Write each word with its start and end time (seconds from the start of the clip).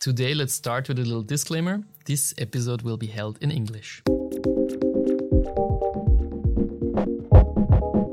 Today, 0.00 0.32
let's 0.32 0.54
start 0.54 0.88
with 0.88 0.98
a 0.98 1.02
little 1.02 1.22
disclaimer. 1.22 1.82
This 2.06 2.32
episode 2.38 2.80
will 2.80 2.96
be 2.96 3.06
held 3.06 3.36
in 3.42 3.50
English. 3.50 4.02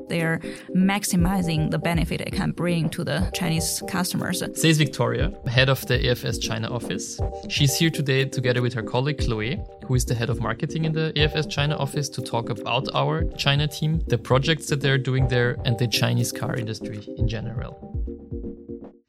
They're 0.10 0.42
maximizing 0.76 1.72
the 1.72 1.80
benefit 1.82 2.20
it 2.20 2.34
can 2.34 2.52
bring 2.52 2.90
to 2.90 3.06
the 3.06 3.32
Chinese 3.34 3.82
customers. 3.88 4.44
Says 4.56 4.78
Victoria, 4.78 5.32
head 5.48 5.70
of 5.70 5.86
the 5.88 5.98
EFS 5.98 6.42
China 6.42 6.70
office. 6.70 7.22
She's 7.48 7.78
here 7.78 7.90
today 7.90 8.26
together 8.26 8.62
with 8.62 8.74
her 8.74 8.84
colleague 8.84 9.20
Chloe, 9.20 9.58
who 9.86 9.96
is 9.96 10.04
the 10.04 10.14
head 10.14 10.30
of 10.30 10.42
marketing 10.42 10.84
in 10.84 10.92
the 10.92 11.14
EFS 11.16 11.50
China 11.50 11.78
office, 11.78 12.10
to 12.10 12.22
talk 12.22 12.50
about 12.50 12.90
our 12.96 13.24
China 13.38 13.66
team, 13.66 14.02
the 14.08 14.18
projects 14.18 14.68
that 14.68 14.82
they're 14.82 14.98
doing 14.98 15.30
there, 15.30 15.56
and 15.64 15.80
the 15.80 15.88
Chinese 15.88 16.34
car 16.34 16.58
industry 16.58 17.08
in 17.18 17.30
general. 17.30 17.97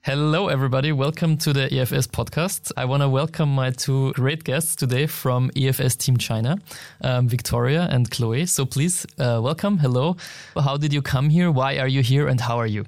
Hello, 0.08 0.48
everybody. 0.48 0.90
Welcome 0.90 1.36
to 1.36 1.52
the 1.52 1.68
EFS 1.68 2.08
podcast. 2.08 2.72
I 2.78 2.86
want 2.86 3.02
to 3.02 3.10
welcome 3.10 3.54
my 3.54 3.72
two 3.72 4.14
great 4.14 4.42
guests 4.42 4.74
today 4.74 5.06
from 5.06 5.50
EFS 5.50 5.98
Team 5.98 6.16
China, 6.16 6.56
um, 7.02 7.28
Victoria 7.28 7.86
and 7.90 8.10
Chloe. 8.10 8.46
So 8.46 8.64
please 8.64 9.04
uh, 9.18 9.38
welcome. 9.42 9.76
Hello. 9.76 10.16
How 10.58 10.78
did 10.78 10.94
you 10.94 11.02
come 11.02 11.28
here? 11.28 11.50
Why 11.50 11.76
are 11.76 11.86
you 11.86 12.00
here? 12.00 12.26
And 12.26 12.40
how 12.40 12.56
are 12.56 12.66
you? 12.66 12.86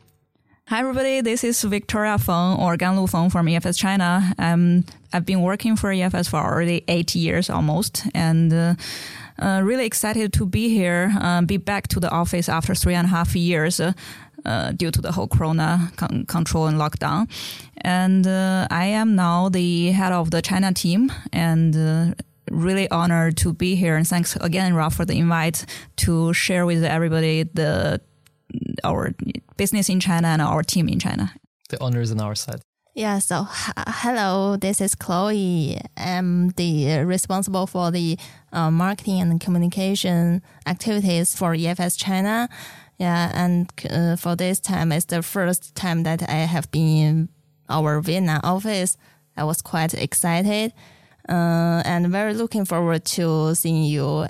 Hi, 0.68 0.80
everybody. 0.80 1.20
This 1.20 1.44
is 1.44 1.62
Victoria 1.62 2.16
Feng 2.16 2.56
or 2.58 2.78
Ganlu 2.78 3.06
Feng 3.06 3.28
from 3.28 3.48
EFS 3.48 3.76
China. 3.76 4.32
Um, 4.38 4.86
I've 5.12 5.26
been 5.26 5.42
working 5.42 5.76
for 5.76 5.90
EFS 5.90 6.30
for 6.30 6.38
already 6.38 6.84
eight 6.88 7.14
years 7.14 7.50
almost, 7.50 8.06
and 8.14 8.50
uh, 8.50 8.74
uh, 9.38 9.60
really 9.62 9.84
excited 9.84 10.32
to 10.34 10.46
be 10.46 10.68
here, 10.68 11.12
uh, 11.20 11.42
be 11.42 11.58
back 11.58 11.88
to 11.88 12.00
the 12.00 12.08
office 12.10 12.48
after 12.48 12.74
three 12.74 12.94
and 12.94 13.06
a 13.06 13.10
half 13.10 13.34
years 13.34 13.80
uh, 14.44 14.72
due 14.72 14.90
to 14.90 15.00
the 15.00 15.12
whole 15.12 15.28
corona 15.28 15.92
con- 15.96 16.24
control 16.26 16.66
and 16.66 16.78
lockdown. 16.78 17.28
And 17.82 18.26
uh, 18.26 18.66
I 18.70 18.86
am 18.86 19.14
now 19.14 19.48
the 19.48 19.90
head 19.92 20.12
of 20.12 20.30
the 20.30 20.42
China 20.42 20.72
team 20.72 21.12
and 21.32 21.76
uh, 21.76 22.14
really 22.50 22.90
honored 22.90 23.36
to 23.38 23.52
be 23.52 23.74
here. 23.74 23.96
And 23.96 24.06
thanks 24.06 24.36
again, 24.36 24.74
Rob, 24.74 24.92
for 24.92 25.04
the 25.04 25.14
invite 25.14 25.64
to 25.96 26.32
share 26.32 26.66
with 26.66 26.84
everybody 26.84 27.44
the 27.44 28.00
our 28.82 29.14
business 29.56 29.88
in 29.88 30.00
China 30.00 30.28
and 30.28 30.42
our 30.42 30.62
team 30.62 30.88
in 30.88 30.98
China. 30.98 31.32
The 31.68 31.80
honor 31.80 32.00
is 32.00 32.10
on 32.10 32.20
our 32.20 32.34
side. 32.34 32.60
Yeah, 32.94 33.20
so 33.20 33.46
hello, 33.48 34.56
this 34.56 34.80
is 34.80 34.96
Chloe. 34.96 35.80
I'm 35.96 36.48
the 36.50 37.04
responsible 37.04 37.68
for 37.68 37.92
the 37.92 38.18
uh, 38.52 38.70
marketing 38.72 39.20
and 39.20 39.40
communication 39.40 40.42
activities 40.66 41.36
for 41.36 41.54
EFS 41.54 41.96
China. 41.96 42.48
Yeah, 43.00 43.32
and 43.32 43.72
uh, 43.90 44.16
for 44.16 44.36
this 44.36 44.60
time, 44.60 44.92
it's 44.92 45.06
the 45.06 45.22
first 45.22 45.74
time 45.74 46.02
that 46.02 46.22
I 46.28 46.44
have 46.44 46.70
been 46.70 46.98
in 46.98 47.28
our 47.70 47.98
Vienna 48.02 48.40
office. 48.44 48.98
I 49.38 49.44
was 49.44 49.62
quite 49.62 49.94
excited 49.94 50.74
uh, 51.26 51.80
and 51.86 52.08
very 52.08 52.34
looking 52.34 52.66
forward 52.66 53.06
to 53.06 53.54
seeing 53.54 53.84
you 53.84 54.26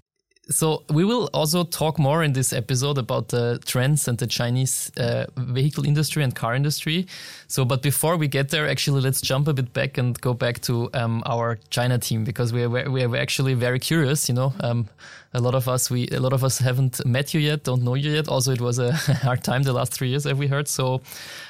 so 0.51 0.83
we 0.91 1.05
will 1.05 1.31
also 1.33 1.63
talk 1.63 1.99
more 1.99 2.25
in 2.25 2.33
this 2.33 2.53
episode 2.53 2.99
about 2.99 3.29
the 3.29 3.61
trends 3.65 4.09
and 4.09 4.19
the 4.19 4.27
Chinese 4.27 4.91
uh, 4.97 5.27
vehicle 5.37 5.87
industry 5.87 6.25
and 6.25 6.35
car 6.35 6.55
industry. 6.55 7.07
So, 7.47 7.65
but 7.65 7.83
before 7.83 8.17
we 8.17 8.27
get 8.27 8.49
there, 8.51 8.69
actually, 8.69 9.01
let's 9.01 9.21
jump 9.21 9.47
a 9.47 9.55
bit 9.55 9.73
back 9.73 9.97
and 9.97 10.21
go 10.21 10.35
back 10.35 10.61
to 10.63 10.91
um, 10.93 11.23
our 11.25 11.59
China 11.71 11.99
team 11.99 12.25
because 12.25 12.53
we 12.53 12.65
are 12.65 12.91
we 12.91 13.05
are 13.05 13.17
actually 13.17 13.55
very 13.55 13.79
curious. 13.79 14.29
You 14.29 14.35
know, 14.35 14.53
um, 14.61 14.89
a 15.33 15.41
lot 15.41 15.55
of 15.55 15.69
us 15.69 15.89
we 15.89 16.09
a 16.09 16.21
lot 16.21 16.33
of 16.33 16.43
us 16.43 16.59
haven't 16.59 17.05
met 17.07 17.33
you 17.33 17.41
yet, 17.41 17.63
don't 17.63 17.83
know 17.83 17.95
you 17.95 18.11
yet. 18.11 18.27
Also, 18.27 18.51
it 18.51 18.61
was 18.61 18.81
a 18.81 18.93
hard 19.23 19.45
time 19.45 19.63
the 19.63 19.73
last 19.73 19.93
three 19.93 20.09
years, 20.09 20.25
have 20.25 20.39
we 20.39 20.49
heard? 20.49 20.67
So, 20.67 21.01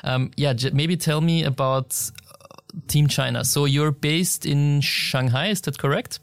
um, 0.04 0.30
yeah, 0.36 0.52
maybe 0.74 0.98
tell 0.98 1.22
me 1.22 1.44
about 1.44 2.10
Team 2.86 3.08
China. 3.08 3.44
So 3.44 3.64
you're 3.64 3.92
based 3.92 4.44
in 4.44 4.82
Shanghai, 4.82 5.48
is 5.48 5.62
that 5.62 5.78
correct? 5.78 6.20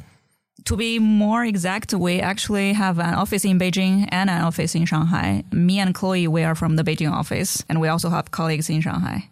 To 0.68 0.76
be 0.76 1.00
more 1.00 1.46
exact, 1.46 1.94
we 1.94 2.20
actually 2.20 2.73
have 2.73 3.00
an 3.00 3.14
office 3.14 3.46
in 3.46 3.58
Beijing 3.58 4.08
and 4.10 4.30
an 4.30 4.44
office 4.44 4.76
in 4.76 4.86
Shanghai. 4.86 5.46
Me 5.52 5.80
and 5.80 5.95
Chloe, 5.95 6.28
we 6.28 6.44
are 6.44 6.55
from 6.55 6.76
the 6.76 6.83
Beijing 6.83 7.11
office, 7.11 7.64
and 7.70 7.80
we 7.80 7.88
also 7.88 8.10
have 8.10 8.32
colleagues 8.32 8.70
in 8.70 8.82
Shanghai. 8.82 9.30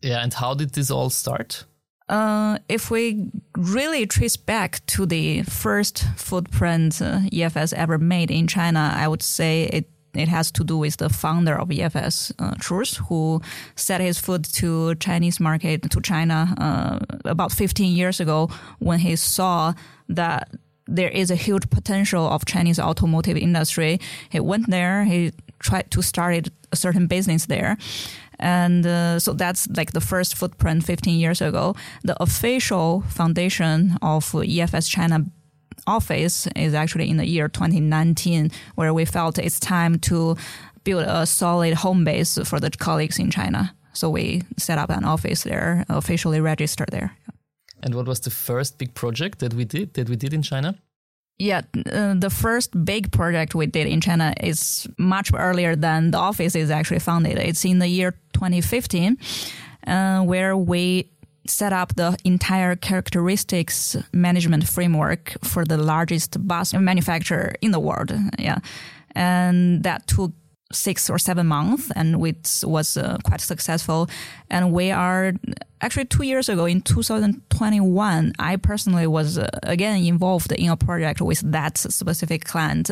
Yeah, 0.00 0.22
and 0.22 0.32
how 0.32 0.54
did 0.54 0.74
this 0.74 0.92
all 0.92 1.10
start? 1.10 1.64
Uh, 2.08 2.58
if 2.68 2.88
we 2.88 3.30
really 3.56 4.06
trace 4.06 4.36
back 4.36 4.84
to 4.86 5.06
the 5.06 5.42
first 5.42 6.04
footprint 6.16 7.02
uh, 7.02 7.18
EFS 7.32 7.72
ever 7.72 7.98
made 7.98 8.30
in 8.30 8.46
China, 8.46 8.92
I 8.94 9.08
would 9.08 9.22
say 9.22 9.64
it 9.72 9.88
it 10.16 10.28
has 10.28 10.50
to 10.52 10.64
do 10.64 10.78
with 10.78 10.96
the 10.96 11.08
founder 11.08 11.58
of 11.58 11.68
EFS, 11.68 12.32
uh, 12.38 13.04
who 13.08 13.40
set 13.76 14.00
his 14.00 14.18
foot 14.18 14.44
to 14.54 14.94
Chinese 14.96 15.40
market 15.40 15.90
to 15.90 16.00
China 16.00 16.54
uh, 16.58 16.98
about 17.24 17.52
15 17.52 17.94
years 17.94 18.20
ago 18.20 18.48
when 18.78 18.98
he 18.98 19.16
saw 19.16 19.74
that 20.08 20.50
there 20.86 21.08
is 21.08 21.30
a 21.30 21.36
huge 21.36 21.70
potential 21.70 22.28
of 22.28 22.44
Chinese 22.44 22.78
automotive 22.78 23.36
industry. 23.36 23.98
He 24.30 24.40
went 24.40 24.70
there. 24.70 25.04
He 25.04 25.32
tried 25.58 25.90
to 25.92 26.02
start 26.02 26.48
a 26.72 26.76
certain 26.76 27.06
business 27.06 27.46
there. 27.46 27.78
And 28.38 28.86
uh, 28.86 29.18
so 29.18 29.32
that's 29.32 29.68
like 29.76 29.92
the 29.92 30.00
first 30.00 30.36
footprint 30.36 30.84
15 30.84 31.18
years 31.18 31.40
ago. 31.40 31.74
The 32.02 32.20
official 32.22 33.02
foundation 33.08 33.96
of 34.02 34.24
EFS 34.24 34.90
China 34.90 35.24
office 35.86 36.46
is 36.56 36.74
actually 36.74 37.10
in 37.10 37.16
the 37.16 37.26
year 37.26 37.48
2019, 37.48 38.50
where 38.74 38.94
we 38.94 39.04
felt 39.04 39.38
it's 39.38 39.60
time 39.60 39.98
to 40.00 40.36
build 40.84 41.04
a 41.06 41.26
solid 41.26 41.74
home 41.74 42.04
base 42.04 42.38
for 42.44 42.60
the 42.60 42.70
colleagues 42.70 43.18
in 43.18 43.30
China. 43.30 43.74
So 43.92 44.10
we 44.10 44.42
set 44.56 44.78
up 44.78 44.90
an 44.90 45.04
office 45.04 45.44
there, 45.44 45.84
officially 45.88 46.40
registered 46.40 46.88
there. 46.90 47.16
And 47.82 47.94
what 47.94 48.06
was 48.06 48.20
the 48.20 48.30
first 48.30 48.78
big 48.78 48.94
project 48.94 49.38
that 49.38 49.54
we 49.54 49.64
did 49.64 49.94
that 49.94 50.08
we 50.08 50.16
did 50.16 50.32
in 50.32 50.42
China? 50.42 50.74
Yeah, 51.38 51.62
uh, 51.92 52.14
the 52.14 52.30
first 52.30 52.84
big 52.84 53.10
project 53.10 53.54
we 53.54 53.66
did 53.66 53.88
in 53.88 54.00
China 54.00 54.34
is 54.40 54.86
much 54.98 55.32
earlier 55.34 55.74
than 55.74 56.12
the 56.12 56.18
office 56.18 56.54
is 56.54 56.70
actually 56.70 57.00
founded. 57.00 57.38
It's 57.38 57.64
in 57.64 57.80
the 57.80 57.88
year 57.88 58.12
2015, 58.34 59.18
uh, 59.86 60.20
where 60.22 60.56
we 60.56 61.10
set 61.46 61.72
up 61.72 61.94
the 61.96 62.16
entire 62.24 62.76
characteristics 62.76 63.96
management 64.12 64.66
framework 64.68 65.34
for 65.42 65.64
the 65.64 65.76
largest 65.76 66.46
bus 66.46 66.72
manufacturer 66.74 67.54
in 67.60 67.70
the 67.70 67.80
world. 67.80 68.12
Yeah. 68.38 68.58
And 69.14 69.82
that 69.84 70.06
took 70.06 70.32
six 70.72 71.08
or 71.08 71.18
seven 71.18 71.46
months 71.46 71.90
and 71.94 72.24
it 72.26 72.64
was 72.64 72.96
uh, 72.96 73.18
quite 73.24 73.40
successful. 73.40 74.08
And 74.50 74.72
we 74.72 74.90
are 74.90 75.32
actually 75.80 76.06
two 76.06 76.24
years 76.24 76.48
ago 76.48 76.64
in 76.64 76.80
2021, 76.80 78.32
I 78.38 78.56
personally 78.56 79.06
was 79.06 79.38
uh, 79.38 79.48
again 79.62 80.02
involved 80.04 80.52
in 80.52 80.70
a 80.70 80.76
project 80.76 81.20
with 81.20 81.40
that 81.52 81.76
specific 81.78 82.44
client 82.44 82.90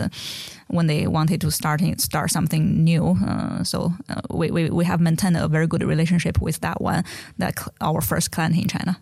when 0.69 0.87
they 0.87 1.07
wanted 1.07 1.41
to 1.41 1.51
start 1.51 1.83
start 1.99 2.31
something 2.31 2.85
new. 2.85 3.17
Uh, 3.27 3.65
so 3.65 3.93
uh, 4.09 4.21
we, 4.31 4.51
we, 4.51 4.71
we 4.71 4.85
have 4.85 5.01
maintained 5.01 5.37
a 5.37 5.49
very 5.49 5.67
good 5.67 5.83
relationship 5.83 6.41
with 6.41 6.61
that 6.61 6.81
one, 6.81 7.05
that 7.39 7.57
our 7.81 8.01
first 8.01 8.31
client 8.31 8.57
in 8.57 8.69
China. 8.69 8.99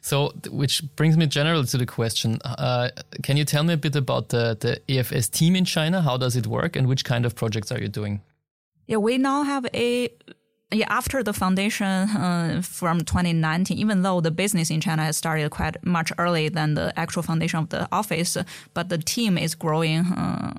So, 0.00 0.32
which 0.50 0.82
brings 0.96 1.16
me 1.16 1.26
generally 1.26 1.66
to 1.66 1.78
the 1.78 1.86
question: 1.86 2.38
uh, 2.44 2.90
Can 3.22 3.36
you 3.36 3.44
tell 3.44 3.64
me 3.64 3.74
a 3.74 3.76
bit 3.76 3.96
about 3.96 4.30
the 4.30 4.56
the 4.58 4.80
EFS 4.88 5.30
team 5.30 5.56
in 5.56 5.64
China? 5.64 6.00
How 6.00 6.16
does 6.16 6.36
it 6.36 6.46
work, 6.46 6.76
and 6.76 6.86
which 6.88 7.04
kind 7.04 7.26
of 7.26 7.34
projects 7.34 7.70
are 7.72 7.78
you 7.78 7.88
doing? 7.88 8.20
Yeah, 8.86 8.96
we 8.96 9.18
now 9.18 9.42
have 9.42 9.66
a 9.74 10.10
yeah, 10.72 10.86
after 10.88 11.22
the 11.22 11.32
foundation 11.32 11.86
uh, 11.86 12.60
from 12.62 13.00
2019, 13.00 13.76
even 13.76 14.02
though 14.02 14.20
the 14.20 14.30
business 14.30 14.70
in 14.70 14.80
China 14.80 15.04
has 15.04 15.16
started 15.16 15.50
quite 15.50 15.84
much 15.84 16.12
early 16.18 16.48
than 16.48 16.74
the 16.74 16.92
actual 16.98 17.22
foundation 17.22 17.58
of 17.58 17.68
the 17.70 17.88
office, 17.90 18.36
but 18.72 18.88
the 18.88 18.98
team 18.98 19.36
is 19.36 19.54
growing 19.54 20.06
uh, 20.06 20.54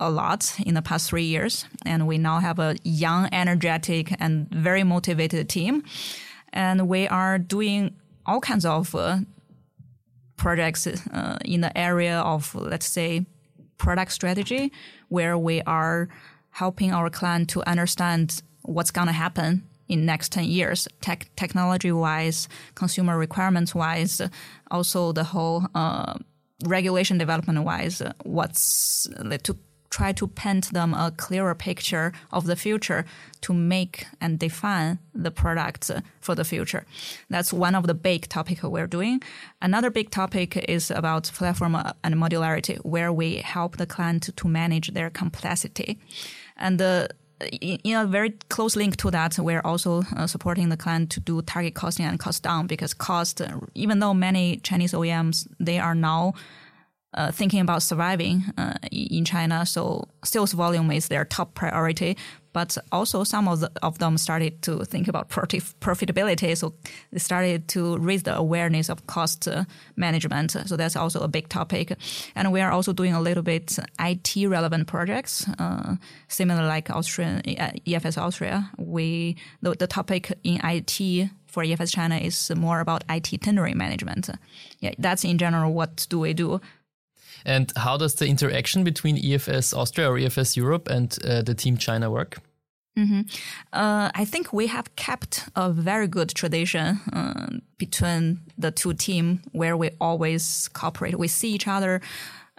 a 0.00 0.10
lot 0.10 0.54
in 0.66 0.74
the 0.74 0.82
past 0.82 1.08
three 1.08 1.24
years, 1.24 1.64
and 1.86 2.06
we 2.06 2.18
now 2.18 2.40
have 2.40 2.58
a 2.58 2.76
young, 2.84 3.28
energetic, 3.32 4.14
and 4.20 4.48
very 4.50 4.84
motivated 4.84 5.48
team, 5.48 5.82
and 6.52 6.86
we 6.86 7.08
are 7.08 7.38
doing 7.38 7.94
all 8.26 8.40
kinds 8.40 8.64
of 8.64 8.94
uh, 8.94 9.18
projects 10.36 10.86
uh, 10.86 11.38
in 11.44 11.60
the 11.60 11.76
area 11.76 12.20
of, 12.20 12.54
let's 12.54 12.86
say, 12.86 13.26
product 13.78 14.12
strategy, 14.12 14.72
where 15.08 15.36
we 15.36 15.62
are 15.62 16.08
helping 16.50 16.92
our 16.92 17.10
client 17.10 17.50
to 17.50 17.68
understand 17.68 18.42
what's 18.62 18.90
going 18.90 19.06
to 19.08 19.12
happen 19.12 19.62
in 19.88 20.06
next 20.06 20.32
10 20.32 20.44
years, 20.44 20.88
tech, 21.00 21.28
technology 21.36 21.92
wise, 21.92 22.48
consumer 22.74 23.18
requirements 23.18 23.74
wise, 23.74 24.22
also 24.70 25.12
the 25.12 25.24
whole 25.24 25.66
uh, 25.74 26.14
regulation 26.64 27.18
development 27.18 27.62
wise, 27.64 28.00
what's 28.22 29.06
to 29.42 29.56
try 29.94 30.12
to 30.12 30.26
paint 30.26 30.72
them 30.72 30.92
a 30.94 31.12
clearer 31.16 31.54
picture 31.54 32.12
of 32.32 32.46
the 32.46 32.56
future 32.56 33.04
to 33.40 33.52
make 33.54 34.06
and 34.20 34.38
define 34.38 34.98
the 35.14 35.30
products 35.30 35.90
for 36.20 36.34
the 36.34 36.44
future. 36.44 36.84
That's 37.30 37.52
one 37.52 37.76
of 37.76 37.86
the 37.86 37.94
big 37.94 38.28
topic 38.28 38.62
we're 38.64 38.88
doing. 38.88 39.22
Another 39.62 39.90
big 39.90 40.10
topic 40.10 40.56
is 40.68 40.90
about 40.90 41.30
platform 41.38 41.74
and 42.04 42.14
modularity, 42.16 42.76
where 42.84 43.12
we 43.12 43.36
help 43.36 43.76
the 43.76 43.86
client 43.86 44.22
to 44.36 44.48
manage 44.48 44.88
their 44.94 45.10
complexity. 45.10 45.98
And 46.56 46.80
the 46.80 47.08
in, 47.60 47.96
a 47.96 48.06
very 48.06 48.30
close 48.48 48.74
link 48.76 48.96
to 48.96 49.10
that, 49.10 49.38
we're 49.38 49.60
also 49.64 50.02
uh, 50.16 50.26
supporting 50.26 50.68
the 50.70 50.76
client 50.76 51.10
to 51.10 51.20
do 51.20 51.42
target 51.42 51.74
costing 51.74 52.06
and 52.06 52.18
cost 52.18 52.42
down 52.42 52.66
because 52.66 52.94
cost, 52.94 53.42
even 53.74 53.98
though 53.98 54.14
many 54.14 54.56
Chinese 54.58 54.92
OEMs, 54.92 55.46
they 55.60 55.78
are 55.78 55.94
now 55.94 56.32
uh, 57.14 57.30
thinking 57.30 57.60
about 57.60 57.82
surviving 57.82 58.44
uh, 58.58 58.74
in 58.90 59.24
China. 59.24 59.64
So 59.66 60.08
sales 60.24 60.52
volume 60.52 60.90
is 60.90 61.08
their 61.08 61.24
top 61.24 61.54
priority. 61.54 62.16
But 62.52 62.78
also 62.92 63.24
some 63.24 63.48
of, 63.48 63.58
the, 63.60 63.70
of 63.82 63.98
them 63.98 64.16
started 64.16 64.62
to 64.62 64.84
think 64.84 65.08
about 65.08 65.28
profitability. 65.28 66.56
So 66.56 66.74
they 67.10 67.18
started 67.18 67.66
to 67.68 67.98
raise 67.98 68.22
the 68.22 68.36
awareness 68.36 68.88
of 68.88 69.08
cost 69.08 69.48
uh, 69.48 69.64
management. 69.96 70.52
So 70.52 70.76
that's 70.76 70.94
also 70.94 71.18
a 71.20 71.26
big 71.26 71.48
topic. 71.48 71.96
And 72.36 72.52
we 72.52 72.60
are 72.60 72.70
also 72.70 72.92
doing 72.92 73.12
a 73.12 73.20
little 73.20 73.42
bit 73.42 73.76
IT 73.98 74.46
relevant 74.46 74.86
projects, 74.86 75.48
uh, 75.58 75.96
similar 76.28 76.64
like 76.64 76.90
Austrian 76.90 77.38
uh, 77.38 77.72
EFS 77.86 78.16
Austria. 78.16 78.70
We 78.78 79.36
the, 79.62 79.72
the 79.72 79.88
topic 79.88 80.32
in 80.44 80.60
IT 80.62 81.30
for 81.48 81.64
EFS 81.64 81.92
China 81.92 82.16
is 82.16 82.52
more 82.54 82.78
about 82.78 83.02
IT 83.08 83.42
tendering 83.42 83.78
management. 83.78 84.30
Yeah, 84.78 84.92
that's 84.98 85.24
in 85.24 85.38
general 85.38 85.72
what 85.72 86.06
do 86.08 86.20
we 86.20 86.34
do. 86.34 86.60
And 87.44 87.72
how 87.76 87.96
does 87.96 88.14
the 88.14 88.26
interaction 88.26 88.84
between 88.84 89.16
EFS 89.16 89.76
Austria 89.76 90.10
or 90.10 90.18
EFS 90.18 90.56
Europe 90.56 90.88
and 90.88 91.16
uh, 91.24 91.42
the 91.42 91.54
team 91.54 91.76
China 91.76 92.10
work? 92.10 92.38
Mm-hmm. 92.96 93.22
Uh, 93.72 94.10
I 94.14 94.24
think 94.24 94.52
we 94.52 94.68
have 94.68 94.94
kept 94.96 95.48
a 95.56 95.70
very 95.70 96.06
good 96.06 96.28
tradition 96.30 97.00
uh, 97.12 97.58
between 97.76 98.40
the 98.56 98.70
two 98.70 98.94
teams 98.94 99.40
where 99.52 99.76
we 99.76 99.90
always 100.00 100.68
cooperate. 100.72 101.18
We 101.18 101.28
see 101.28 101.52
each 101.52 101.66
other 101.66 102.00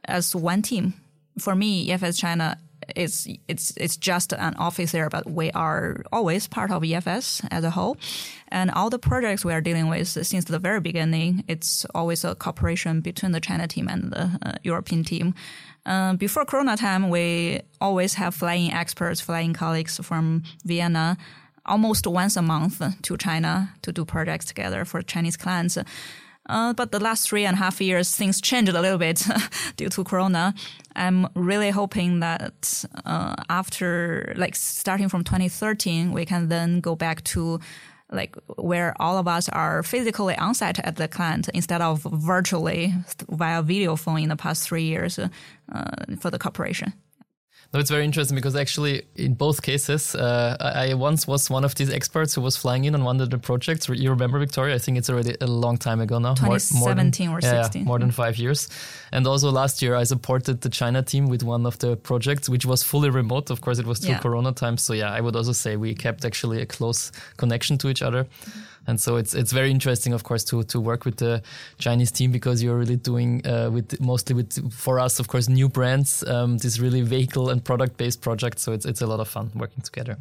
as 0.03 0.35
one 0.35 0.61
team. 0.61 0.93
For 1.39 1.55
me, 1.55 1.87
EFS 1.89 2.19
China 2.19 2.57
it's 2.95 3.27
it's 3.47 3.73
it's 3.77 3.97
just 3.97 4.33
an 4.33 4.55
office 4.55 4.91
there, 4.91 5.09
but 5.09 5.29
we 5.29 5.51
are 5.51 6.03
always 6.11 6.47
part 6.47 6.71
of 6.71 6.83
EFS 6.83 7.45
as 7.51 7.63
a 7.63 7.69
whole. 7.69 7.97
And 8.49 8.71
all 8.71 8.89
the 8.89 8.99
projects 8.99 9.43
we 9.43 9.53
are 9.53 9.61
dealing 9.61 9.87
with 9.87 10.07
since 10.07 10.45
the 10.45 10.59
very 10.59 10.79
beginning, 10.79 11.43
it's 11.47 11.85
always 11.95 12.23
a 12.23 12.35
cooperation 12.35 13.01
between 13.01 13.31
the 13.31 13.41
China 13.41 13.67
team 13.67 13.87
and 13.87 14.11
the 14.11 14.39
uh, 14.43 14.53
European 14.63 15.03
team. 15.03 15.33
Uh, 15.85 16.13
before 16.13 16.45
Corona 16.45 16.75
time, 16.75 17.09
we 17.09 17.61
always 17.79 18.15
have 18.15 18.33
flying 18.33 18.71
experts, 18.71 19.21
flying 19.21 19.53
colleagues 19.53 19.99
from 20.03 20.43
Vienna 20.63 21.17
almost 21.65 22.05
once 22.07 22.37
a 22.37 22.41
month 22.41 22.81
to 23.01 23.17
China 23.17 23.73
to 23.81 23.91
do 23.91 24.05
projects 24.05 24.45
together 24.45 24.85
for 24.85 25.01
Chinese 25.01 25.37
clients. 25.37 25.77
Uh, 26.47 26.73
but 26.73 26.91
the 26.91 26.99
last 26.99 27.27
three 27.27 27.45
and 27.45 27.55
a 27.55 27.57
half 27.57 27.81
years, 27.81 28.15
things 28.15 28.39
changed 28.39 28.73
a 28.73 28.81
little 28.81 28.97
bit 28.97 29.25
due 29.77 29.89
to 29.89 30.03
Corona. 30.03 30.53
I'm 30.95 31.27
really 31.35 31.71
hoping 31.71 32.19
that 32.19 32.85
uh, 33.05 33.35
after, 33.49 34.33
like, 34.37 34.55
starting 34.55 35.09
from 35.09 35.23
2013, 35.23 36.11
we 36.11 36.25
can 36.25 36.49
then 36.49 36.79
go 36.81 36.95
back 36.95 37.23
to 37.25 37.59
like 38.11 38.35
where 38.57 38.93
all 38.99 39.17
of 39.17 39.27
us 39.27 39.49
are 39.49 39.81
physically 39.81 40.35
on 40.37 40.53
site 40.53 40.79
at 40.79 40.95
the 40.95 41.07
client 41.07 41.49
instead 41.55 41.81
of 41.81 42.03
virtually 42.03 42.93
via 43.29 43.63
video 43.63 43.95
phone 43.95 44.19
in 44.19 44.29
the 44.29 44.35
past 44.35 44.67
three 44.67 44.83
years 44.83 45.17
uh, 45.19 45.29
for 46.19 46.29
the 46.29 46.37
corporation. 46.37 46.93
No, 47.75 47.81
it's 47.81 47.91
very 47.91 48.05
interesting 48.05 48.35
because 48.35 48.55
actually, 48.55 49.03
in 49.17 49.33
both 49.33 49.61
cases, 49.61 50.15
uh, 50.15 50.55
I 50.61 50.93
once 50.93 51.27
was 51.27 51.49
one 51.49 51.65
of 51.65 51.75
these 51.75 51.89
experts 51.89 52.33
who 52.33 52.39
was 52.39 52.55
flying 52.55 52.85
in 52.85 52.95
on 52.95 53.03
one 53.03 53.19
of 53.19 53.29
the 53.29 53.37
projects. 53.37 53.89
You 53.89 54.11
remember, 54.11 54.39
Victoria? 54.39 54.75
I 54.75 54.77
think 54.77 54.97
it's 54.97 55.09
already 55.09 55.35
a 55.41 55.47
long 55.47 55.77
time 55.77 55.99
ago 55.99 56.17
now. 56.17 56.35
2017 56.35 57.27
more, 57.27 57.33
more 57.33 57.41
than, 57.41 57.57
or 57.57 57.63
16. 57.63 57.81
Yeah, 57.81 57.85
more 57.85 57.99
than 57.99 58.11
five 58.11 58.37
years. 58.37 58.69
And 59.11 59.27
also 59.27 59.51
last 59.51 59.81
year, 59.81 59.93
I 59.93 60.05
supported 60.05 60.61
the 60.61 60.69
China 60.69 61.03
team 61.03 61.27
with 61.27 61.43
one 61.43 61.65
of 61.65 61.77
the 61.79 61.97
projects, 61.97 62.47
which 62.47 62.65
was 62.65 62.81
fully 62.81 63.09
remote. 63.09 63.49
Of 63.49 63.59
course, 63.59 63.77
it 63.77 63.85
was 63.85 63.99
through 63.99 64.11
yeah. 64.11 64.19
Corona 64.19 64.53
times. 64.53 64.81
So 64.81 64.93
yeah, 64.93 65.11
I 65.11 65.19
would 65.19 65.35
also 65.35 65.51
say 65.51 65.75
we 65.75 65.95
kept 65.95 66.23
actually 66.23 66.61
a 66.61 66.65
close 66.65 67.11
connection 67.35 67.77
to 67.79 67.89
each 67.89 68.01
other. 68.01 68.23
Mm-hmm. 68.23 68.59
And 68.87 68.99
so 68.99 69.17
it's 69.17 69.33
it's 69.33 69.51
very 69.51 69.71
interesting, 69.71 70.13
of 70.13 70.23
course, 70.23 70.43
to 70.45 70.63
to 70.63 70.79
work 70.79 71.05
with 71.05 71.17
the 71.17 71.41
Chinese 71.77 72.11
team 72.11 72.31
because 72.31 72.63
you're 72.63 72.77
really 72.77 72.97
doing 72.97 73.45
uh, 73.45 73.69
with 73.71 73.99
mostly 73.99 74.35
with 74.35 74.71
for 74.73 74.99
us, 74.99 75.19
of 75.19 75.27
course, 75.27 75.49
new 75.49 75.69
brands. 75.69 76.23
Um, 76.23 76.57
this 76.57 76.79
really 76.79 77.01
vehicle 77.01 77.49
and 77.49 77.63
product 77.63 77.97
based 77.97 78.21
project. 78.21 78.59
So 78.59 78.73
it's 78.73 78.85
it's 78.85 79.01
a 79.01 79.07
lot 79.07 79.19
of 79.19 79.27
fun 79.27 79.51
working 79.55 79.81
together. 79.81 80.17